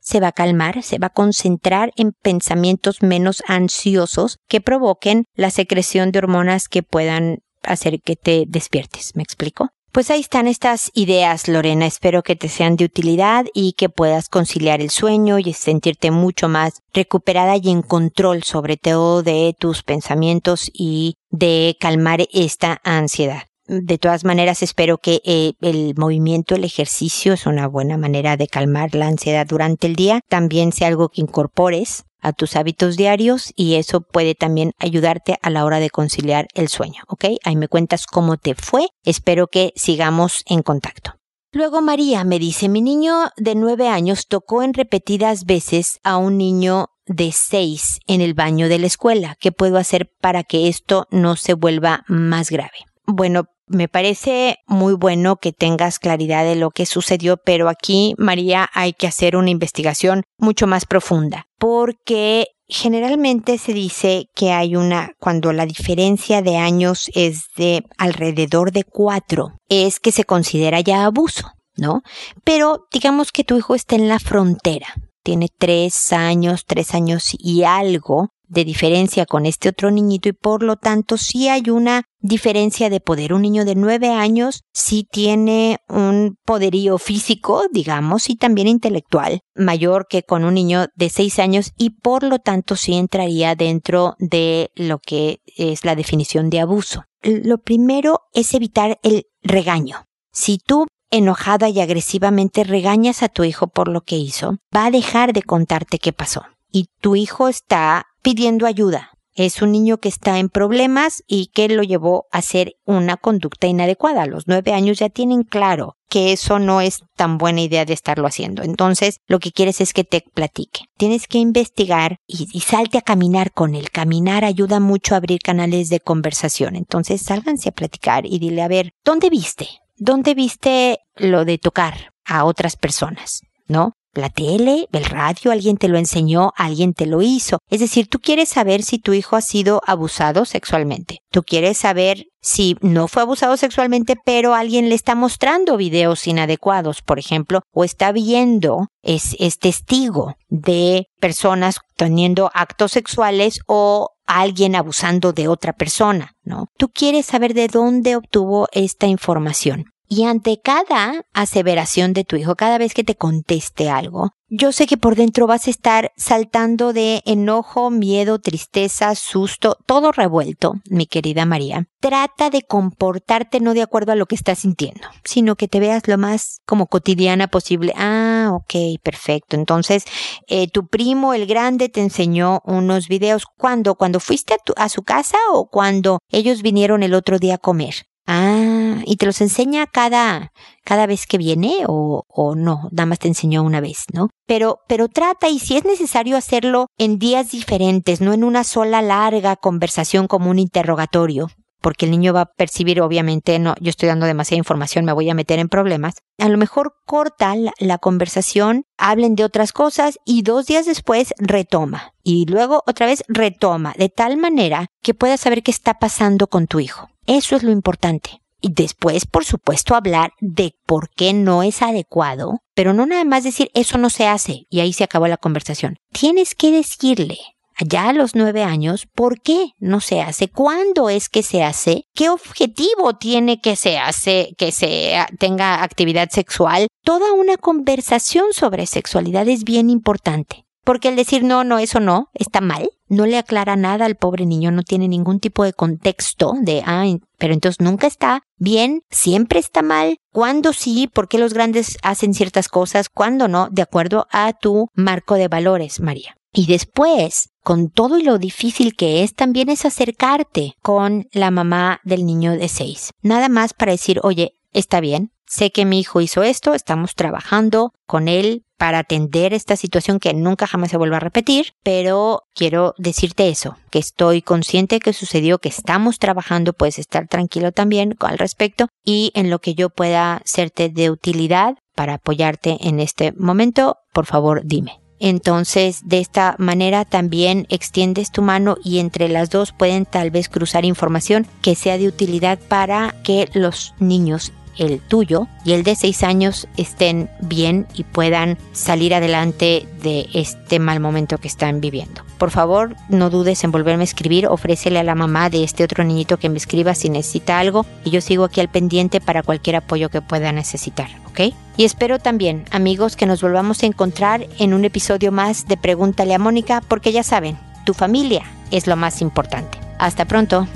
se 0.00 0.20
va 0.20 0.28
a 0.28 0.32
calmar, 0.32 0.82
se 0.82 0.98
va 0.98 1.08
a 1.08 1.12
concentrar 1.12 1.92
en 1.96 2.12
pensamientos 2.12 3.02
menos 3.02 3.42
ansiosos 3.48 4.38
que 4.46 4.60
provoquen 4.60 5.24
la 5.34 5.50
secreción 5.50 6.12
de 6.12 6.20
hormonas 6.20 6.68
que 6.68 6.84
puedan 6.84 7.38
hacer 7.62 8.00
que 8.00 8.14
te 8.14 8.44
despiertes. 8.46 9.16
¿Me 9.16 9.22
explico? 9.22 9.70
Pues 9.96 10.10
ahí 10.10 10.20
están 10.20 10.46
estas 10.46 10.90
ideas, 10.92 11.48
Lorena. 11.48 11.86
Espero 11.86 12.22
que 12.22 12.36
te 12.36 12.50
sean 12.50 12.76
de 12.76 12.84
utilidad 12.84 13.46
y 13.54 13.72
que 13.72 13.88
puedas 13.88 14.28
conciliar 14.28 14.82
el 14.82 14.90
sueño 14.90 15.38
y 15.38 15.54
sentirte 15.54 16.10
mucho 16.10 16.50
más 16.50 16.82
recuperada 16.92 17.56
y 17.56 17.70
en 17.70 17.80
control 17.80 18.42
sobre 18.42 18.76
todo 18.76 19.22
de 19.22 19.56
tus 19.58 19.82
pensamientos 19.82 20.70
y 20.74 21.14
de 21.30 21.78
calmar 21.80 22.28
esta 22.30 22.78
ansiedad. 22.84 23.44
De 23.68 23.96
todas 23.96 24.26
maneras, 24.26 24.62
espero 24.62 24.98
que 24.98 25.22
eh, 25.24 25.54
el 25.62 25.94
movimiento, 25.96 26.56
el 26.56 26.64
ejercicio 26.64 27.32
es 27.32 27.46
una 27.46 27.66
buena 27.66 27.96
manera 27.96 28.36
de 28.36 28.48
calmar 28.48 28.94
la 28.94 29.06
ansiedad 29.06 29.46
durante 29.46 29.86
el 29.86 29.96
día. 29.96 30.20
También 30.28 30.72
sea 30.72 30.88
algo 30.88 31.08
que 31.08 31.22
incorpores 31.22 32.04
a 32.26 32.32
tus 32.32 32.56
hábitos 32.56 32.96
diarios 32.96 33.52
y 33.54 33.76
eso 33.76 34.00
puede 34.00 34.34
también 34.34 34.72
ayudarte 34.78 35.38
a 35.42 35.50
la 35.50 35.64
hora 35.64 35.78
de 35.78 35.90
conciliar 35.90 36.48
el 36.54 36.66
sueño, 36.68 37.04
¿ok? 37.06 37.26
Ahí 37.44 37.54
me 37.54 37.68
cuentas 37.68 38.06
cómo 38.06 38.36
te 38.36 38.56
fue. 38.56 38.88
Espero 39.04 39.46
que 39.46 39.72
sigamos 39.76 40.42
en 40.46 40.62
contacto. 40.62 41.12
Luego 41.52 41.80
María 41.82 42.24
me 42.24 42.40
dice, 42.40 42.68
mi 42.68 42.82
niño 42.82 43.30
de 43.36 43.54
nueve 43.54 43.88
años 43.88 44.26
tocó 44.26 44.64
en 44.64 44.74
repetidas 44.74 45.44
veces 45.44 46.00
a 46.02 46.16
un 46.16 46.36
niño 46.36 46.88
de 47.06 47.30
seis 47.30 48.00
en 48.08 48.20
el 48.20 48.34
baño 48.34 48.68
de 48.68 48.80
la 48.80 48.88
escuela. 48.88 49.36
¿Qué 49.38 49.52
puedo 49.52 49.78
hacer 49.78 50.10
para 50.20 50.42
que 50.42 50.66
esto 50.66 51.06
no 51.12 51.36
se 51.36 51.54
vuelva 51.54 52.04
más 52.08 52.50
grave? 52.50 52.86
Bueno, 53.06 53.44
me 53.68 53.88
parece 53.88 54.58
muy 54.66 54.94
bueno 54.94 55.36
que 55.36 55.52
tengas 55.52 55.98
claridad 55.98 56.44
de 56.44 56.56
lo 56.56 56.70
que 56.70 56.86
sucedió, 56.86 57.36
pero 57.36 57.68
aquí, 57.68 58.14
María, 58.18 58.68
hay 58.72 58.92
que 58.92 59.06
hacer 59.06 59.36
una 59.36 59.50
investigación 59.50 60.22
mucho 60.38 60.66
más 60.66 60.86
profunda, 60.86 61.46
porque 61.58 62.48
generalmente 62.68 63.58
se 63.58 63.72
dice 63.72 64.28
que 64.34 64.52
hay 64.52 64.76
una, 64.76 65.12
cuando 65.18 65.52
la 65.52 65.66
diferencia 65.66 66.42
de 66.42 66.56
años 66.56 67.10
es 67.14 67.46
de 67.56 67.84
alrededor 67.98 68.72
de 68.72 68.84
cuatro, 68.84 69.58
es 69.68 70.00
que 70.00 70.12
se 70.12 70.24
considera 70.24 70.80
ya 70.80 71.04
abuso, 71.04 71.50
¿no? 71.76 72.02
Pero 72.44 72.86
digamos 72.92 73.32
que 73.32 73.44
tu 73.44 73.56
hijo 73.56 73.74
está 73.74 73.96
en 73.96 74.08
la 74.08 74.18
frontera, 74.18 74.94
tiene 75.22 75.48
tres 75.56 76.12
años, 76.12 76.64
tres 76.66 76.94
años 76.94 77.30
y 77.38 77.64
algo, 77.64 78.28
de 78.48 78.64
diferencia 78.64 79.26
con 79.26 79.46
este 79.46 79.68
otro 79.68 79.90
niñito 79.90 80.28
y 80.28 80.32
por 80.32 80.62
lo 80.62 80.76
tanto 80.76 81.16
sí 81.16 81.48
hay 81.48 81.70
una 81.70 82.04
diferencia 82.20 82.90
de 82.90 83.00
poder. 83.00 83.32
Un 83.32 83.42
niño 83.42 83.64
de 83.64 83.74
nueve 83.74 84.10
años 84.10 84.62
sí 84.72 85.06
tiene 85.10 85.78
un 85.88 86.36
poderío 86.44 86.98
físico, 86.98 87.64
digamos, 87.72 88.28
y 88.30 88.36
también 88.36 88.68
intelectual 88.68 89.40
mayor 89.54 90.06
que 90.08 90.22
con 90.22 90.44
un 90.44 90.54
niño 90.54 90.86
de 90.94 91.08
seis 91.08 91.38
años 91.38 91.72
y 91.76 91.90
por 91.90 92.22
lo 92.22 92.38
tanto 92.38 92.76
sí 92.76 92.94
entraría 92.94 93.54
dentro 93.54 94.14
de 94.18 94.70
lo 94.74 94.98
que 94.98 95.40
es 95.56 95.84
la 95.84 95.94
definición 95.94 96.50
de 96.50 96.60
abuso. 96.60 97.04
Lo 97.22 97.58
primero 97.58 98.20
es 98.32 98.54
evitar 98.54 98.98
el 99.02 99.24
regaño. 99.42 100.04
Si 100.32 100.58
tú 100.58 100.86
enojada 101.10 101.68
y 101.68 101.80
agresivamente 101.80 102.64
regañas 102.64 103.22
a 103.22 103.28
tu 103.28 103.44
hijo 103.44 103.68
por 103.68 103.88
lo 103.88 104.02
que 104.02 104.16
hizo, 104.16 104.56
va 104.74 104.86
a 104.86 104.90
dejar 104.90 105.32
de 105.32 105.42
contarte 105.42 105.98
qué 105.98 106.12
pasó. 106.12 106.42
Y 106.70 106.88
tu 107.00 107.16
hijo 107.16 107.48
está 107.48 108.06
pidiendo 108.26 108.66
ayuda. 108.66 109.10
Es 109.36 109.62
un 109.62 109.70
niño 109.70 109.98
que 109.98 110.08
está 110.08 110.40
en 110.40 110.48
problemas 110.48 111.22
y 111.28 111.46
que 111.54 111.68
lo 111.68 111.84
llevó 111.84 112.26
a 112.32 112.38
hacer 112.38 112.72
una 112.84 113.16
conducta 113.16 113.68
inadecuada. 113.68 114.22
A 114.22 114.26
los 114.26 114.48
nueve 114.48 114.72
años 114.72 114.98
ya 114.98 115.08
tienen 115.10 115.44
claro 115.44 115.94
que 116.08 116.32
eso 116.32 116.58
no 116.58 116.80
es 116.80 117.04
tan 117.14 117.38
buena 117.38 117.60
idea 117.60 117.84
de 117.84 117.92
estarlo 117.92 118.26
haciendo. 118.26 118.64
Entonces, 118.64 119.18
lo 119.28 119.38
que 119.38 119.52
quieres 119.52 119.80
es 119.80 119.92
que 119.92 120.02
te 120.02 120.24
platique. 120.34 120.86
Tienes 120.96 121.28
que 121.28 121.38
investigar 121.38 122.16
y, 122.26 122.46
salte 122.62 122.98
a 122.98 123.02
caminar 123.02 123.52
con 123.52 123.76
él. 123.76 123.92
Caminar 123.92 124.44
ayuda 124.44 124.80
mucho 124.80 125.14
a 125.14 125.18
abrir 125.18 125.38
canales 125.38 125.88
de 125.88 126.00
conversación. 126.00 126.74
Entonces, 126.74 127.22
sálganse 127.22 127.68
a 127.68 127.72
platicar 127.72 128.26
y 128.26 128.40
dile, 128.40 128.62
a 128.62 128.68
ver, 128.68 128.90
¿dónde 129.04 129.30
viste? 129.30 129.68
¿Dónde 129.94 130.34
viste 130.34 130.98
lo 131.14 131.44
de 131.44 131.58
tocar 131.58 132.10
a 132.24 132.44
otras 132.44 132.74
personas? 132.74 133.42
¿No? 133.68 133.92
La 134.16 134.30
tele, 134.30 134.88
el 134.92 135.04
radio, 135.04 135.52
alguien 135.52 135.76
te 135.76 135.88
lo 135.88 135.98
enseñó, 135.98 136.52
alguien 136.56 136.94
te 136.94 137.06
lo 137.06 137.22
hizo. 137.22 137.58
Es 137.70 137.80
decir, 137.80 138.08
tú 138.08 138.18
quieres 138.18 138.48
saber 138.48 138.82
si 138.82 138.98
tu 138.98 139.12
hijo 139.12 139.36
ha 139.36 139.40
sido 139.40 139.80
abusado 139.86 140.44
sexualmente. 140.44 141.18
Tú 141.30 141.42
quieres 141.42 141.78
saber 141.78 142.26
si 142.40 142.76
no 142.80 143.08
fue 143.08 143.22
abusado 143.22 143.56
sexualmente, 143.56 144.14
pero 144.24 144.54
alguien 144.54 144.88
le 144.88 144.94
está 144.94 145.14
mostrando 145.14 145.76
videos 145.76 146.26
inadecuados, 146.26 147.02
por 147.02 147.18
ejemplo, 147.18 147.62
o 147.72 147.84
está 147.84 148.12
viendo, 148.12 148.86
es, 149.02 149.36
es 149.38 149.58
testigo 149.58 150.34
de 150.48 151.06
personas 151.20 151.78
teniendo 151.96 152.50
actos 152.54 152.92
sexuales 152.92 153.60
o 153.66 154.10
alguien 154.26 154.76
abusando 154.76 155.32
de 155.32 155.48
otra 155.48 155.72
persona, 155.72 156.32
¿no? 156.42 156.66
Tú 156.76 156.88
quieres 156.88 157.26
saber 157.26 157.54
de 157.54 157.68
dónde 157.68 158.16
obtuvo 158.16 158.68
esta 158.72 159.06
información. 159.06 159.84
Y 160.08 160.24
ante 160.24 160.60
cada 160.62 161.24
aseveración 161.32 162.12
de 162.12 162.24
tu 162.24 162.36
hijo, 162.36 162.54
cada 162.54 162.78
vez 162.78 162.94
que 162.94 163.04
te 163.04 163.16
conteste 163.16 163.90
algo, 163.90 164.30
yo 164.48 164.70
sé 164.70 164.86
que 164.86 164.96
por 164.96 165.16
dentro 165.16 165.48
vas 165.48 165.66
a 165.66 165.70
estar 165.70 166.12
saltando 166.16 166.92
de 166.92 167.20
enojo, 167.26 167.90
miedo, 167.90 168.38
tristeza, 168.38 169.16
susto, 169.16 169.76
todo 169.86 170.12
revuelto, 170.12 170.74
mi 170.88 171.06
querida 171.06 171.44
María. 171.46 171.88
Trata 171.98 172.48
de 172.48 172.62
comportarte 172.62 173.58
no 173.58 173.74
de 173.74 173.82
acuerdo 173.82 174.12
a 174.12 174.14
lo 174.16 174.26
que 174.26 174.36
estás 174.36 174.60
sintiendo, 174.60 175.08
sino 175.24 175.56
que 175.56 175.66
te 175.66 175.80
veas 175.80 176.06
lo 176.06 176.16
más 176.16 176.60
como 176.64 176.86
cotidiana 176.86 177.48
posible. 177.48 177.92
Ah, 177.96 178.50
ok, 178.52 179.00
perfecto. 179.02 179.56
Entonces, 179.56 180.04
eh, 180.46 180.68
tu 180.68 180.86
primo, 180.86 181.34
el 181.34 181.46
grande, 181.46 181.88
te 181.88 182.00
enseñó 182.00 182.62
unos 182.64 183.08
videos. 183.08 183.46
¿Cuándo? 183.58 183.96
¿Cuando 183.96 184.20
fuiste 184.20 184.54
a, 184.54 184.84
a 184.84 184.88
su 184.88 185.02
casa 185.02 185.38
o 185.52 185.68
cuando 185.68 186.20
ellos 186.30 186.62
vinieron 186.62 187.02
el 187.02 187.14
otro 187.14 187.40
día 187.40 187.56
a 187.56 187.58
comer? 187.58 188.06
Ah, 188.26 189.02
¿y 189.04 189.16
te 189.16 189.26
los 189.26 189.40
enseña 189.40 189.86
cada, 189.86 190.52
cada 190.84 191.06
vez 191.06 191.26
que 191.26 191.38
viene 191.38 191.84
o, 191.86 192.24
o 192.28 192.54
no? 192.56 192.88
Nada 192.90 193.06
más 193.06 193.20
te 193.20 193.28
enseñó 193.28 193.62
una 193.62 193.80
vez, 193.80 194.04
¿no? 194.12 194.30
Pero, 194.46 194.80
pero 194.88 195.08
trata 195.08 195.48
y 195.48 195.58
si 195.60 195.76
es 195.76 195.84
necesario 195.84 196.36
hacerlo 196.36 196.88
en 196.98 197.18
días 197.18 197.50
diferentes, 197.52 198.20
no 198.20 198.32
en 198.32 198.42
una 198.42 198.64
sola 198.64 199.00
larga 199.02 199.56
conversación 199.56 200.26
como 200.26 200.50
un 200.50 200.58
interrogatorio, 200.58 201.48
porque 201.86 202.06
el 202.06 202.10
niño 202.10 202.32
va 202.32 202.40
a 202.40 202.52
percibir, 202.52 203.00
obviamente, 203.00 203.60
no, 203.60 203.76
yo 203.78 203.90
estoy 203.90 204.08
dando 204.08 204.26
demasiada 204.26 204.58
información, 204.58 205.04
me 205.04 205.12
voy 205.12 205.30
a 205.30 205.34
meter 205.34 205.60
en 205.60 205.68
problemas. 205.68 206.16
A 206.36 206.48
lo 206.48 206.58
mejor 206.58 206.96
corta 207.04 207.54
la, 207.78 207.98
conversación, 207.98 208.86
hablen 208.98 209.36
de 209.36 209.44
otras 209.44 209.70
cosas 209.70 210.18
y 210.24 210.42
dos 210.42 210.66
días 210.66 210.84
después 210.84 211.32
retoma. 211.38 212.12
Y 212.24 212.46
luego 212.46 212.82
otra 212.88 213.06
vez 213.06 213.22
retoma, 213.28 213.94
de 213.96 214.08
tal 214.08 214.36
manera 214.36 214.88
que 215.00 215.14
puedas 215.14 215.38
saber 215.38 215.62
qué 215.62 215.70
está 215.70 215.94
pasando 215.94 216.48
con 216.48 216.66
tu 216.66 216.80
hijo. 216.80 217.08
Eso 217.24 217.54
es 217.54 217.62
lo 217.62 217.70
importante. 217.70 218.42
Y 218.60 218.72
después, 218.72 219.24
por 219.24 219.44
supuesto, 219.44 219.94
hablar 219.94 220.32
de 220.40 220.74
por 220.86 221.08
qué 221.10 221.34
no 221.34 221.62
es 221.62 221.82
adecuado, 221.82 222.62
pero 222.74 222.94
no 222.94 223.06
nada 223.06 223.22
más 223.22 223.44
decir 223.44 223.70
eso 223.74 223.96
no 223.96 224.10
se 224.10 224.26
hace 224.26 224.66
y 224.70 224.80
ahí 224.80 224.92
se 224.92 225.04
acabó 225.04 225.28
la 225.28 225.36
conversación. 225.36 225.98
Tienes 226.10 226.56
que 226.56 226.72
decirle 226.72 227.38
allá 227.76 228.08
a 228.08 228.12
los 228.12 228.34
nueve 228.34 228.62
años, 228.62 229.06
¿por 229.14 229.40
qué 229.40 229.70
no 229.78 230.00
se 230.00 230.20
hace? 230.20 230.48
¿Cuándo 230.48 231.10
es 231.10 231.28
que 231.28 231.42
se 231.42 231.62
hace? 231.62 232.04
¿Qué 232.14 232.28
objetivo 232.28 233.14
tiene 233.14 233.60
que 233.60 233.76
se 233.76 233.98
hace, 233.98 234.54
que 234.58 234.72
se 234.72 235.14
tenga 235.38 235.82
actividad 235.82 236.30
sexual? 236.30 236.88
Toda 237.04 237.32
una 237.32 237.56
conversación 237.56 238.52
sobre 238.52 238.86
sexualidad 238.86 239.48
es 239.48 239.64
bien 239.64 239.90
importante. 239.90 240.64
porque 240.86 241.08
el 241.08 241.16
decir 241.16 241.42
no, 241.42 241.64
no, 241.64 241.80
eso 241.80 241.98
no, 241.98 242.30
está 242.32 242.60
mal, 242.60 242.88
no 243.08 243.26
le 243.26 243.38
aclara 243.38 243.74
nada 243.74 244.04
al 244.04 244.14
pobre 244.14 244.46
niño, 244.46 244.70
no 244.70 244.84
tiene 244.84 245.08
ningún 245.08 245.40
tipo 245.40 245.64
de 245.64 245.72
contexto 245.72 246.54
de, 246.60 246.84
ah, 246.86 247.06
pero 247.38 247.54
entonces 247.54 247.80
nunca 247.80 248.06
está 248.06 248.42
bien, 248.56 249.02
siempre 249.10 249.58
está 249.58 249.82
mal, 249.82 250.18
cuando 250.30 250.72
sí, 250.72 251.08
por 251.12 251.26
qué 251.26 251.38
los 251.38 251.52
grandes 251.54 251.98
hacen 252.04 252.34
ciertas 252.34 252.68
cosas, 252.68 253.08
cuando 253.08 253.48
no, 253.48 253.68
de 253.68 253.82
acuerdo 253.82 254.28
a 254.30 254.52
tu 254.52 254.88
marco 254.94 255.34
de 255.34 255.48
valores, 255.48 255.98
María. 255.98 256.35
Y 256.56 256.64
después, 256.64 257.50
con 257.62 257.90
todo 257.90 258.18
y 258.18 258.22
lo 258.22 258.38
difícil 258.38 258.96
que 258.96 259.22
es, 259.22 259.34
también 259.34 259.68
es 259.68 259.84
acercarte 259.84 260.72
con 260.80 261.28
la 261.32 261.50
mamá 261.50 262.00
del 262.02 262.24
niño 262.24 262.52
de 262.52 262.70
seis. 262.70 263.10
Nada 263.20 263.50
más 263.50 263.74
para 263.74 263.92
decir, 263.92 264.20
oye, 264.22 264.52
está 264.72 265.00
bien, 265.00 265.32
sé 265.46 265.70
que 265.70 265.84
mi 265.84 266.00
hijo 266.00 266.22
hizo 266.22 266.42
esto, 266.42 266.72
estamos 266.72 267.14
trabajando 267.14 267.92
con 268.06 268.26
él 268.26 268.62
para 268.78 269.00
atender 269.00 269.52
esta 269.52 269.76
situación 269.76 270.18
que 270.18 270.32
nunca 270.32 270.66
jamás 270.66 270.90
se 270.90 270.96
vuelva 270.96 271.18
a 271.18 271.20
repetir, 271.20 271.74
pero 271.82 272.44
quiero 272.54 272.94
decirte 272.96 273.50
eso, 273.50 273.76
que 273.90 273.98
estoy 273.98 274.40
consciente 274.40 274.98
que 274.98 275.12
sucedió, 275.12 275.58
que 275.58 275.68
estamos 275.68 276.18
trabajando, 276.18 276.72
puedes 276.72 276.98
estar 276.98 277.28
tranquilo 277.28 277.70
también 277.70 278.16
al 278.20 278.38
respecto 278.38 278.88
y 279.04 279.30
en 279.34 279.50
lo 279.50 279.58
que 279.58 279.74
yo 279.74 279.90
pueda 279.90 280.40
serte 280.46 280.88
de 280.88 281.10
utilidad 281.10 281.74
para 281.94 282.14
apoyarte 282.14 282.78
en 282.80 282.98
este 282.98 283.32
momento, 283.32 283.98
por 284.14 284.24
favor 284.24 284.62
dime. 284.64 285.05
Entonces, 285.18 286.00
de 286.04 286.18
esta 286.18 286.56
manera 286.58 287.04
también 287.04 287.66
extiendes 287.70 288.30
tu 288.30 288.42
mano 288.42 288.76
y 288.84 288.98
entre 288.98 289.28
las 289.28 289.50
dos 289.50 289.72
pueden 289.72 290.04
tal 290.04 290.30
vez 290.30 290.48
cruzar 290.48 290.84
información 290.84 291.46
que 291.62 291.74
sea 291.74 291.98
de 291.98 292.08
utilidad 292.08 292.58
para 292.58 293.14
que 293.22 293.48
los 293.54 293.94
niños 293.98 294.52
el 294.78 295.00
tuyo 295.00 295.48
y 295.64 295.72
el 295.72 295.84
de 295.84 295.96
seis 295.96 296.22
años 296.22 296.68
estén 296.76 297.30
bien 297.40 297.86
y 297.94 298.04
puedan 298.04 298.58
salir 298.72 299.14
adelante 299.14 299.88
de 300.02 300.28
este 300.34 300.78
mal 300.78 301.00
momento 301.00 301.38
que 301.38 301.48
están 301.48 301.80
viviendo. 301.80 302.25
Por 302.38 302.50
favor, 302.50 302.96
no 303.08 303.30
dudes 303.30 303.64
en 303.64 303.72
volverme 303.72 304.02
a 304.02 304.04
escribir, 304.04 304.46
ofrécele 304.46 304.98
a 304.98 305.04
la 305.04 305.14
mamá 305.14 305.48
de 305.48 305.64
este 305.64 305.84
otro 305.84 306.04
niñito 306.04 306.36
que 306.36 306.50
me 306.50 306.58
escriba 306.58 306.94
si 306.94 307.08
necesita 307.08 307.58
algo 307.58 307.86
y 308.04 308.10
yo 308.10 308.20
sigo 308.20 308.44
aquí 308.44 308.60
al 308.60 308.68
pendiente 308.68 309.20
para 309.20 309.42
cualquier 309.42 309.76
apoyo 309.76 310.10
que 310.10 310.20
pueda 310.20 310.52
necesitar, 310.52 311.08
¿ok? 311.26 311.54
Y 311.78 311.84
espero 311.84 312.18
también, 312.18 312.64
amigos, 312.70 313.16
que 313.16 313.26
nos 313.26 313.40
volvamos 313.40 313.82
a 313.82 313.86
encontrar 313.86 314.46
en 314.58 314.74
un 314.74 314.84
episodio 314.84 315.32
más 315.32 315.66
de 315.66 315.76
Pregúntale 315.78 316.34
a 316.34 316.38
Mónica 316.38 316.82
porque 316.86 317.12
ya 317.12 317.22
saben, 317.22 317.58
tu 317.86 317.94
familia 317.94 318.42
es 318.70 318.86
lo 318.86 318.96
más 318.96 319.22
importante. 319.22 319.78
Hasta 319.98 320.26
pronto. 320.26 320.66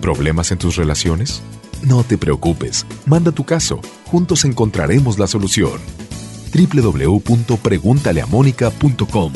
¿Problemas 0.00 0.52
en 0.52 0.58
tus 0.58 0.76
relaciones? 0.76 1.42
No 1.86 2.02
te 2.02 2.18
preocupes, 2.18 2.84
manda 3.06 3.30
tu 3.30 3.44
caso, 3.44 3.80
juntos 4.06 4.44
encontraremos 4.44 5.20
la 5.20 5.28
solución. 5.28 5.80
www.preguntaleamónica.com 6.52 9.32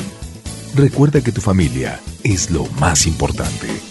Recuerda 0.75 1.21
que 1.21 1.31
tu 1.31 1.39
familia 1.39 2.01
es 2.23 2.51
lo 2.51 2.65
más 2.77 3.07
importante. 3.07 3.90